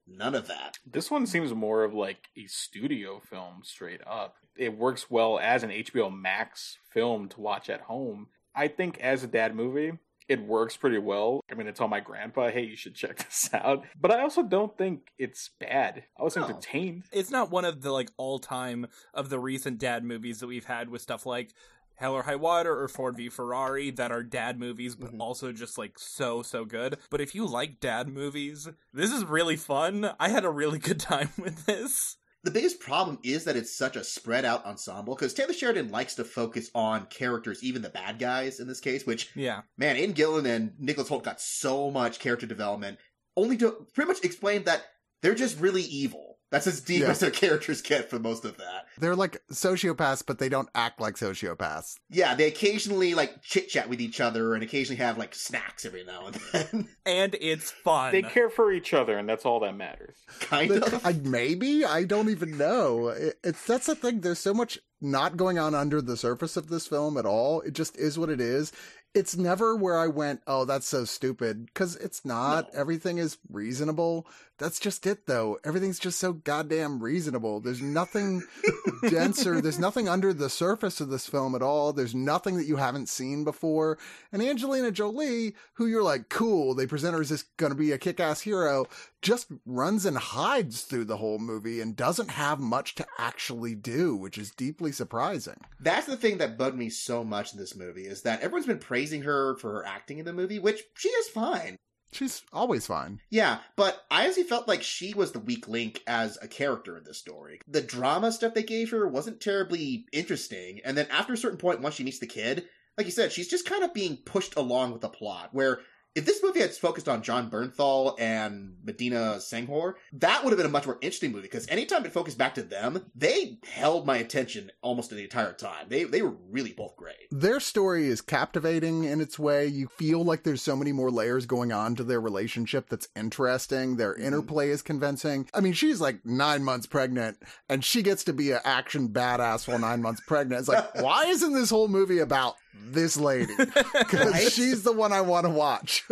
none 0.06 0.34
of 0.34 0.48
that. 0.48 0.76
This 0.84 1.10
one 1.10 1.26
seems 1.26 1.54
more 1.54 1.84
of 1.84 1.94
like 1.94 2.28
a 2.36 2.46
studio 2.46 3.20
film 3.20 3.60
straight 3.62 4.00
up. 4.06 4.34
It 4.56 4.76
works 4.76 5.10
well 5.10 5.38
as 5.38 5.62
an 5.62 5.70
HBO 5.70 6.12
Max 6.14 6.76
film 6.92 7.28
to 7.30 7.40
watch 7.40 7.70
at 7.70 7.82
home. 7.82 8.26
I 8.54 8.68
think 8.68 8.98
as 9.00 9.22
a 9.22 9.28
dad 9.28 9.54
movie, 9.54 9.92
it 10.28 10.42
works 10.42 10.76
pretty 10.76 10.98
well. 10.98 11.40
I'm 11.50 11.56
going 11.56 11.66
to 11.66 11.72
tell 11.72 11.88
my 11.88 12.00
grandpa, 12.00 12.50
hey, 12.50 12.62
you 12.64 12.76
should 12.76 12.94
check 12.94 13.16
this 13.24 13.48
out. 13.54 13.84
But 13.98 14.10
I 14.10 14.20
also 14.22 14.42
don't 14.42 14.76
think 14.76 15.08
it's 15.18 15.50
bad. 15.60 16.04
I 16.18 16.22
was 16.24 16.36
No. 16.36 16.44
entertained. 16.44 17.04
It's 17.12 17.30
not 17.30 17.50
one 17.50 17.64
of 17.64 17.80
the 17.82 17.92
like 17.92 18.10
all 18.16 18.38
time 18.38 18.86
of 19.14 19.28
the 19.30 19.38
recent 19.38 19.78
dad 19.78 20.04
movies 20.04 20.40
that 20.40 20.46
we've 20.48 20.64
had 20.66 20.88
with 20.90 21.00
stuff 21.02 21.24
like 21.26 21.52
Hell 22.00 22.14
or 22.14 22.22
High 22.22 22.36
Water 22.36 22.80
or 22.80 22.88
Ford 22.88 23.14
v 23.16 23.28
Ferrari 23.28 23.90
that 23.90 24.10
are 24.10 24.22
dad 24.22 24.58
movies, 24.58 24.96
but 24.96 25.12
Mhm. 25.12 25.20
also 25.20 25.52
just 25.52 25.76
like 25.76 25.98
so 25.98 26.42
so 26.42 26.64
good. 26.64 26.96
But 27.10 27.20
if 27.20 27.34
you 27.34 27.46
like 27.46 27.78
dad 27.78 28.08
movies, 28.08 28.68
this 28.92 29.12
is 29.12 29.24
really 29.24 29.56
fun. 29.56 30.10
I 30.18 30.30
had 30.30 30.44
a 30.46 30.50
really 30.50 30.78
good 30.88 30.98
time 30.98 31.28
with 31.38 31.66
this. 31.66 32.16
The 32.42 32.50
biggest 32.50 32.80
problem 32.80 33.18
is 33.22 33.44
that 33.44 33.54
it's 33.56 33.76
such 33.76 33.96
a 33.96 34.02
spread 34.04 34.46
out 34.46 34.64
ensemble 34.64 35.14
because 35.14 35.34
Taylor 35.34 35.52
Sheridan 35.52 35.90
likes 35.90 36.14
to 36.14 36.24
focus 36.24 36.70
on 36.74 37.04
characters, 37.06 37.62
even 37.62 37.82
the 37.82 37.90
bad 37.90 38.18
guys 38.18 38.60
in 38.60 38.66
this 38.66 38.80
case, 38.80 39.04
which, 39.04 39.28
Yeah. 39.36 39.60
man, 39.76 39.96
Aidan 39.96 40.14
Gillen 40.14 40.46
and 40.46 40.72
Nicholas 40.78 41.10
Hoult 41.10 41.22
got 41.24 41.38
so 41.38 41.90
much 41.90 42.18
character 42.18 42.46
development, 42.46 42.98
only 43.36 43.58
to 43.58 43.86
pretty 43.92 44.08
much 44.08 44.24
explain 44.24 44.64
that 44.64 44.86
they're 45.20 45.34
just 45.34 45.60
really 45.60 45.82
evil. 45.82 46.29
That's 46.50 46.66
as 46.66 46.80
deep 46.80 47.02
Yeah. 47.02 47.10
as 47.10 47.20
their 47.20 47.30
characters 47.30 47.80
get 47.80 48.10
for 48.10 48.18
most 48.18 48.44
of 48.44 48.56
that. 48.56 48.86
They're 48.98 49.14
like 49.14 49.40
sociopaths, 49.52 50.24
but 50.26 50.38
they 50.38 50.48
don't 50.48 50.68
act 50.74 51.00
like 51.00 51.14
sociopaths. 51.14 51.94
Yeah, 52.10 52.34
they 52.34 52.48
occasionally 52.48 53.14
like 53.14 53.40
chit 53.42 53.68
chat 53.68 53.88
with 53.88 54.00
each 54.00 54.20
other 54.20 54.54
and 54.54 54.62
occasionally 54.62 54.98
have 54.98 55.16
like 55.16 55.34
snacks 55.34 55.84
every 55.84 56.04
now 56.04 56.26
and 56.26 56.34
then. 56.52 56.88
And 57.06 57.36
it's 57.40 57.70
fun. 57.70 58.12
They 58.12 58.22
care 58.22 58.50
for 58.50 58.72
each 58.72 58.92
other, 58.94 59.18
and 59.18 59.28
that's 59.28 59.44
all 59.44 59.60
that 59.60 59.76
matters. 59.76 60.16
kind 60.40 60.70
of. 60.70 61.04
I, 61.06 61.12
maybe 61.12 61.84
I 61.84 62.04
don't 62.04 62.28
even 62.30 62.56
know. 62.58 63.08
It, 63.08 63.38
it's 63.42 63.64
that's 63.66 63.86
the 63.86 63.94
thing. 63.94 64.20
There's 64.20 64.38
so 64.38 64.54
much 64.54 64.78
not 65.00 65.36
going 65.36 65.58
on 65.58 65.74
under 65.74 66.00
the 66.02 66.16
surface 66.16 66.56
of 66.56 66.68
this 66.68 66.86
film 66.86 67.16
at 67.16 67.26
all. 67.26 67.60
It 67.62 67.72
just 67.72 67.96
is 67.96 68.18
what 68.18 68.28
it 68.28 68.40
is. 68.40 68.72
It's 69.12 69.36
never 69.36 69.74
where 69.74 69.98
I 69.98 70.06
went, 70.06 70.40
oh, 70.46 70.64
that's 70.64 70.86
so 70.86 71.04
stupid, 71.04 71.66
because 71.66 71.96
it's 71.96 72.24
not. 72.24 72.72
No. 72.72 72.80
Everything 72.80 73.18
is 73.18 73.38
reasonable. 73.50 74.24
That's 74.60 74.78
just 74.78 75.06
it, 75.06 75.26
though. 75.26 75.58
Everything's 75.64 75.98
just 75.98 76.20
so 76.20 76.34
goddamn 76.34 77.02
reasonable. 77.02 77.60
There's 77.60 77.80
nothing 77.80 78.42
denser. 79.08 79.62
There's 79.62 79.78
nothing 79.78 80.06
under 80.06 80.34
the 80.34 80.50
surface 80.50 81.00
of 81.00 81.08
this 81.08 81.26
film 81.26 81.54
at 81.54 81.62
all. 81.62 81.94
There's 81.94 82.14
nothing 82.14 82.58
that 82.58 82.66
you 82.66 82.76
haven't 82.76 83.08
seen 83.08 83.42
before. 83.42 83.96
And 84.30 84.42
Angelina 84.42 84.90
Jolie, 84.90 85.54
who 85.74 85.86
you're 85.86 86.02
like, 86.02 86.28
cool, 86.28 86.74
they 86.74 86.86
present 86.86 87.14
her 87.14 87.22
as 87.22 87.30
this 87.30 87.44
gonna 87.56 87.74
be 87.74 87.92
a 87.92 87.98
kick 87.98 88.20
ass 88.20 88.42
hero. 88.42 88.84
just 89.22 89.46
runs 89.64 90.04
and 90.04 90.18
hides 90.18 90.82
through 90.82 91.06
the 91.06 91.16
whole 91.16 91.38
movie 91.38 91.80
and 91.80 91.96
doesn't 91.96 92.30
have 92.30 92.60
much 92.60 92.94
to 92.96 93.06
actually 93.16 93.74
do, 93.74 94.14
which 94.14 94.36
is 94.36 94.50
deeply 94.50 94.92
surprising. 94.92 95.56
That's 95.80 96.06
the 96.06 96.18
thing 96.18 96.36
that 96.38 96.58
bugged 96.58 96.76
me 96.76 96.90
so 96.90 97.24
much 97.24 97.54
in 97.54 97.58
this 97.58 97.74
movie 97.74 98.04
is 98.04 98.22
that 98.22 98.42
everyone's 98.42 98.66
been 98.66 98.78
praising 98.78 99.22
her 99.22 99.56
for 99.56 99.72
her 99.72 99.86
acting 99.86 100.18
in 100.18 100.26
the 100.26 100.34
movie, 100.34 100.58
which 100.58 100.82
she 100.94 101.08
is 101.08 101.28
fine. 101.28 101.76
She's 102.12 102.42
always 102.52 102.86
fine. 102.86 103.20
Yeah, 103.30 103.58
but 103.76 104.04
I 104.10 104.24
honestly 104.24 104.42
felt 104.42 104.66
like 104.66 104.82
she 104.82 105.14
was 105.14 105.32
the 105.32 105.38
weak 105.38 105.68
link 105.68 106.02
as 106.06 106.38
a 106.42 106.48
character 106.48 106.96
in 106.96 107.04
this 107.04 107.18
story. 107.18 107.60
The 107.68 107.80
drama 107.80 108.32
stuff 108.32 108.54
they 108.54 108.62
gave 108.62 108.90
her 108.90 109.06
wasn't 109.06 109.40
terribly 109.40 110.06
interesting, 110.12 110.80
and 110.84 110.96
then 110.96 111.06
after 111.10 111.32
a 111.32 111.38
certain 111.38 111.58
point, 111.58 111.80
once 111.80 111.94
she 111.94 112.04
meets 112.04 112.18
the 112.18 112.26
kid, 112.26 112.66
like 112.98 113.06
you 113.06 113.12
said, 113.12 113.32
she's 113.32 113.48
just 113.48 113.66
kind 113.68 113.84
of 113.84 113.94
being 113.94 114.16
pushed 114.18 114.56
along 114.56 114.92
with 114.92 115.02
the 115.02 115.08
plot, 115.08 115.50
where 115.52 115.80
if 116.14 116.24
this 116.24 116.42
movie 116.42 116.60
had 116.60 116.72
focused 116.74 117.08
on 117.08 117.22
Jon 117.22 117.50
Bernthal 117.50 118.14
and 118.18 118.74
Medina 118.84 119.36
Senghore, 119.38 119.94
that 120.14 120.42
would 120.42 120.50
have 120.50 120.58
been 120.58 120.66
a 120.66 120.70
much 120.70 120.86
more 120.86 120.98
interesting 121.00 121.30
movie 121.30 121.42
because 121.42 121.68
anytime 121.68 122.04
it 122.04 122.12
focused 122.12 122.36
back 122.38 122.54
to 122.54 122.62
them, 122.62 123.04
they 123.14 123.58
held 123.68 124.06
my 124.06 124.16
attention 124.16 124.70
almost 124.82 125.10
the 125.10 125.22
entire 125.22 125.52
time. 125.52 125.86
They 125.88 126.04
they 126.04 126.22
were 126.22 126.34
really 126.50 126.72
both 126.72 126.96
great. 126.96 127.14
Their 127.30 127.60
story 127.60 128.08
is 128.08 128.20
captivating 128.20 129.04
in 129.04 129.20
its 129.20 129.38
way. 129.38 129.66
You 129.66 129.86
feel 129.98 130.24
like 130.24 130.42
there's 130.42 130.62
so 130.62 130.74
many 130.76 130.92
more 130.92 131.10
layers 131.10 131.46
going 131.46 131.72
on 131.72 131.94
to 131.96 132.04
their 132.04 132.20
relationship 132.20 132.88
that's 132.88 133.08
interesting. 133.16 133.96
Their 133.96 134.10
Mm-hmm. 134.10 134.26
interplay 134.26 134.70
is 134.70 134.82
convincing. 134.82 135.48
I 135.54 135.60
mean, 135.60 135.72
she's 135.72 136.00
like 136.00 136.26
nine 136.26 136.64
months 136.64 136.86
pregnant 136.86 137.38
and 137.68 137.84
she 137.84 138.02
gets 138.02 138.24
to 138.24 138.32
be 138.32 138.50
an 138.50 138.58
action 138.64 139.08
badass 139.08 139.68
while 139.68 139.78
nine 139.78 140.02
months 140.02 140.20
pregnant. 140.26 140.58
It's 140.60 140.68
like, 140.68 140.94
why 141.02 141.24
isn't 141.26 141.52
this 141.52 141.70
whole 141.70 141.86
movie 141.88 142.18
about 142.18 142.56
this 142.74 143.16
lady? 143.16 143.54
Because 143.58 144.32
Right? 144.32 144.52
she's 144.52 144.82
the 144.82 144.92
one 144.92 145.12
I 145.12 145.20
want 145.20 145.46
to 145.46 145.50
watch. 145.50 146.04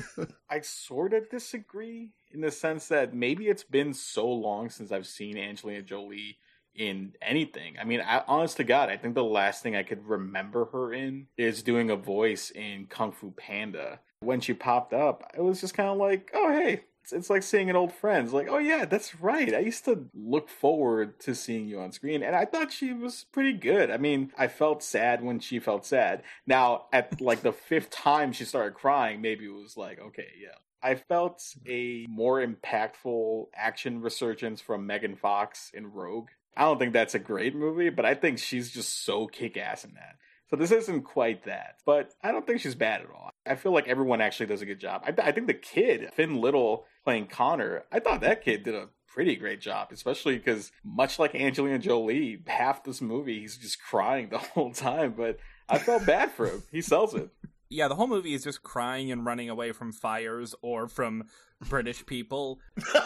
I 0.50 0.60
sort 0.60 1.12
of 1.14 1.28
disagree 1.30 2.10
in 2.30 2.40
the 2.40 2.50
sense 2.50 2.88
that 2.88 3.14
maybe 3.14 3.48
it's 3.48 3.64
been 3.64 3.92
so 3.94 4.28
long 4.28 4.70
since 4.70 4.90
I've 4.92 5.06
seen 5.06 5.36
Angelina 5.38 5.82
Jolie 5.82 6.38
in 6.74 7.12
anything. 7.20 7.76
I 7.80 7.84
mean, 7.84 8.00
I, 8.00 8.22
honest 8.26 8.56
to 8.58 8.64
God, 8.64 8.88
I 8.88 8.96
think 8.96 9.14
the 9.14 9.24
last 9.24 9.62
thing 9.62 9.76
I 9.76 9.82
could 9.82 10.06
remember 10.06 10.66
her 10.66 10.92
in 10.94 11.26
is 11.36 11.62
doing 11.62 11.90
a 11.90 11.96
voice 11.96 12.50
in 12.50 12.86
Kung 12.86 13.12
Fu 13.12 13.30
Panda. 13.32 14.00
When 14.20 14.40
she 14.40 14.54
popped 14.54 14.94
up, 14.94 15.30
it 15.36 15.42
was 15.42 15.60
just 15.60 15.74
kind 15.74 15.88
of 15.90 15.98
like, 15.98 16.30
oh, 16.34 16.50
hey, 16.52 16.84
it's, 17.10 17.30
like 17.30 17.42
seeing 17.42 17.70
an 17.70 17.76
old 17.76 17.92
friend. 17.92 18.24
It's 18.24 18.34
like, 18.34 18.48
oh, 18.48 18.58
yeah, 18.58 18.84
that's 18.84 19.14
right. 19.20 19.54
I 19.54 19.60
used 19.60 19.84
to 19.86 20.06
look 20.14 20.48
forward 20.48 21.18
to 21.20 21.34
seeing 21.34 21.66
you 21.66 21.80
on 21.80 21.92
screen, 21.92 22.22
and 22.22 22.36
I 22.36 22.44
thought 22.44 22.72
she 22.72 22.92
was 22.92 23.24
pretty 23.32 23.54
good. 23.54 23.90
I 23.90 23.96
mean, 23.96 24.32
I 24.38 24.48
felt 24.48 24.82
sad 24.82 25.24
when 25.24 25.40
she 25.40 25.58
felt 25.58 25.86
sad. 25.86 26.22
Now, 26.46 26.84
at 26.92 27.20
like 27.20 27.42
the 27.42 27.52
fifth 27.52 27.90
time 27.90 28.32
she 28.32 28.44
started 28.44 28.74
crying, 28.74 29.20
maybe 29.20 29.46
it 29.46 29.52
was 29.52 29.76
like, 29.76 29.98
okay, 29.98 30.28
yeah. 30.40 30.56
I 30.82 30.96
felt 30.96 31.42
a 31.66 32.06
more 32.08 32.44
impactful 32.44 33.46
action 33.54 34.00
resurgence 34.00 34.60
from 34.60 34.86
Megan 34.86 35.16
Fox 35.16 35.70
in 35.72 35.92
Rogue. 35.92 36.28
I 36.56 36.62
don't 36.62 36.78
think 36.78 36.92
that's 36.92 37.14
a 37.14 37.20
great 37.20 37.54
movie, 37.54 37.88
but 37.88 38.04
I 38.04 38.14
think 38.14 38.38
she's 38.38 38.70
just 38.70 39.04
so 39.04 39.26
kick 39.26 39.56
ass 39.56 39.84
in 39.84 39.94
that. 39.94 40.16
So 40.52 40.56
this 40.56 40.70
isn't 40.70 41.04
quite 41.04 41.44
that, 41.46 41.78
but 41.86 42.12
I 42.22 42.30
don't 42.30 42.46
think 42.46 42.60
she's 42.60 42.74
bad 42.74 43.00
at 43.00 43.06
all. 43.06 43.30
I 43.46 43.54
feel 43.54 43.72
like 43.72 43.88
everyone 43.88 44.20
actually 44.20 44.44
does 44.46 44.60
a 44.60 44.66
good 44.66 44.80
job. 44.80 45.02
I, 45.02 45.14
I 45.28 45.32
think 45.32 45.46
the 45.46 45.54
kid, 45.54 46.10
Finn 46.12 46.42
Little, 46.42 46.84
playing 47.04 47.28
Connor, 47.28 47.84
I 47.90 48.00
thought 48.00 48.20
that 48.20 48.44
kid 48.44 48.62
did 48.62 48.74
a 48.74 48.90
pretty 49.08 49.34
great 49.34 49.62
job, 49.62 49.88
especially 49.92 50.36
because 50.36 50.70
much 50.84 51.18
like 51.18 51.34
Angelina 51.34 51.78
Jolie, 51.78 52.42
half 52.46 52.84
this 52.84 53.00
movie 53.00 53.40
he's 53.40 53.56
just 53.56 53.82
crying 53.82 54.28
the 54.30 54.36
whole 54.36 54.74
time. 54.74 55.14
But 55.16 55.38
I 55.70 55.78
felt 55.78 56.04
bad 56.04 56.32
for 56.32 56.46
him. 56.46 56.62
He 56.70 56.82
sells 56.82 57.14
it. 57.14 57.30
Yeah, 57.70 57.88
the 57.88 57.94
whole 57.94 58.06
movie 58.06 58.34
is 58.34 58.44
just 58.44 58.62
crying 58.62 59.10
and 59.10 59.24
running 59.24 59.48
away 59.48 59.72
from 59.72 59.90
fires 59.90 60.54
or 60.60 60.86
from 60.86 61.24
British 61.66 62.04
people. 62.04 62.60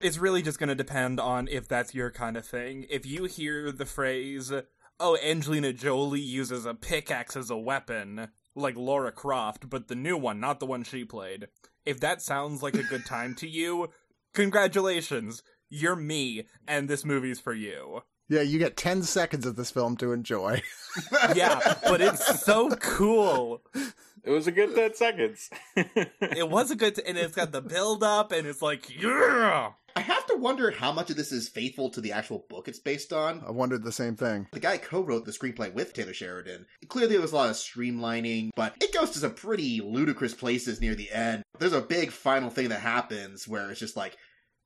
It's 0.00 0.16
really 0.16 0.42
just 0.42 0.60
going 0.60 0.68
to 0.68 0.76
depend 0.76 1.18
on 1.18 1.48
if 1.48 1.66
that's 1.66 1.92
your 1.92 2.12
kind 2.12 2.36
of 2.36 2.46
thing. 2.46 2.86
If 2.88 3.04
you 3.04 3.24
hear 3.24 3.72
the 3.72 3.84
phrase, 3.84 4.52
oh, 5.00 5.16
Angelina 5.22 5.72
Jolie 5.72 6.20
uses 6.20 6.66
a 6.66 6.74
pickaxe 6.74 7.36
as 7.36 7.50
a 7.50 7.56
weapon, 7.56 8.28
like 8.54 8.76
Lara 8.76 9.12
Croft, 9.12 9.68
but 9.70 9.88
the 9.88 9.94
new 9.94 10.16
one, 10.16 10.40
not 10.40 10.60
the 10.60 10.66
one 10.66 10.82
she 10.84 11.04
played. 11.04 11.48
If 11.86 12.00
that 12.00 12.20
sounds 12.22 12.62
like 12.62 12.74
a 12.74 12.82
good 12.82 13.06
time 13.06 13.34
to 13.36 13.48
you, 13.48 13.88
congratulations. 14.34 15.42
You're 15.70 15.96
me, 15.96 16.46
and 16.66 16.88
this 16.88 17.04
movie's 17.04 17.38
for 17.40 17.52
you. 17.52 18.02
yeah, 18.28 18.40
you 18.40 18.58
get 18.58 18.76
10 18.76 19.02
seconds 19.02 19.44
of 19.46 19.56
this 19.56 19.70
film 19.70 19.96
to 19.98 20.12
enjoy. 20.12 20.62
Yeah, 21.36 21.60
but 21.84 22.00
it's 22.00 22.40
so 22.42 22.70
cool. 22.70 23.62
It 24.24 24.30
was 24.30 24.48
a 24.48 24.50
good 24.52 24.74
10 24.74 24.94
seconds. 24.94 25.48
It 25.76 26.48
was 26.48 26.70
a 26.72 26.74
good, 26.76 26.96
t- 26.96 27.02
and 27.06 27.16
it's 27.16 27.34
got 27.36 27.52
the 27.52 27.60
build 27.60 28.02
up, 28.02 28.32
and 28.32 28.46
it's 28.46 28.62
like, 28.62 28.88
yeah. 29.00 29.72
I 29.98 30.02
have 30.02 30.26
to 30.26 30.36
wonder 30.36 30.70
how 30.70 30.92
much 30.92 31.10
of 31.10 31.16
this 31.16 31.32
is 31.32 31.48
faithful 31.48 31.90
to 31.90 32.00
the 32.00 32.12
actual 32.12 32.46
book 32.48 32.68
it's 32.68 32.78
based 32.78 33.12
on. 33.12 33.42
I 33.44 33.50
wondered 33.50 33.82
the 33.82 33.90
same 33.90 34.14
thing. 34.14 34.46
The 34.52 34.60
guy 34.60 34.78
co-wrote 34.78 35.24
the 35.24 35.32
screenplay 35.32 35.74
with 35.74 35.92
Taylor 35.92 36.14
Sheridan. 36.14 36.66
Clearly 36.86 37.14
there 37.14 37.20
was 37.20 37.32
a 37.32 37.34
lot 37.34 37.50
of 37.50 37.56
streamlining, 37.56 38.50
but 38.54 38.76
it 38.80 38.94
goes 38.94 39.10
to 39.10 39.18
some 39.18 39.34
pretty 39.34 39.80
ludicrous 39.80 40.34
places 40.34 40.80
near 40.80 40.94
the 40.94 41.10
end. 41.10 41.42
There's 41.58 41.72
a 41.72 41.80
big 41.80 42.12
final 42.12 42.48
thing 42.48 42.68
that 42.68 42.78
happens 42.78 43.48
where 43.48 43.68
it's 43.72 43.80
just 43.80 43.96
like, 43.96 44.16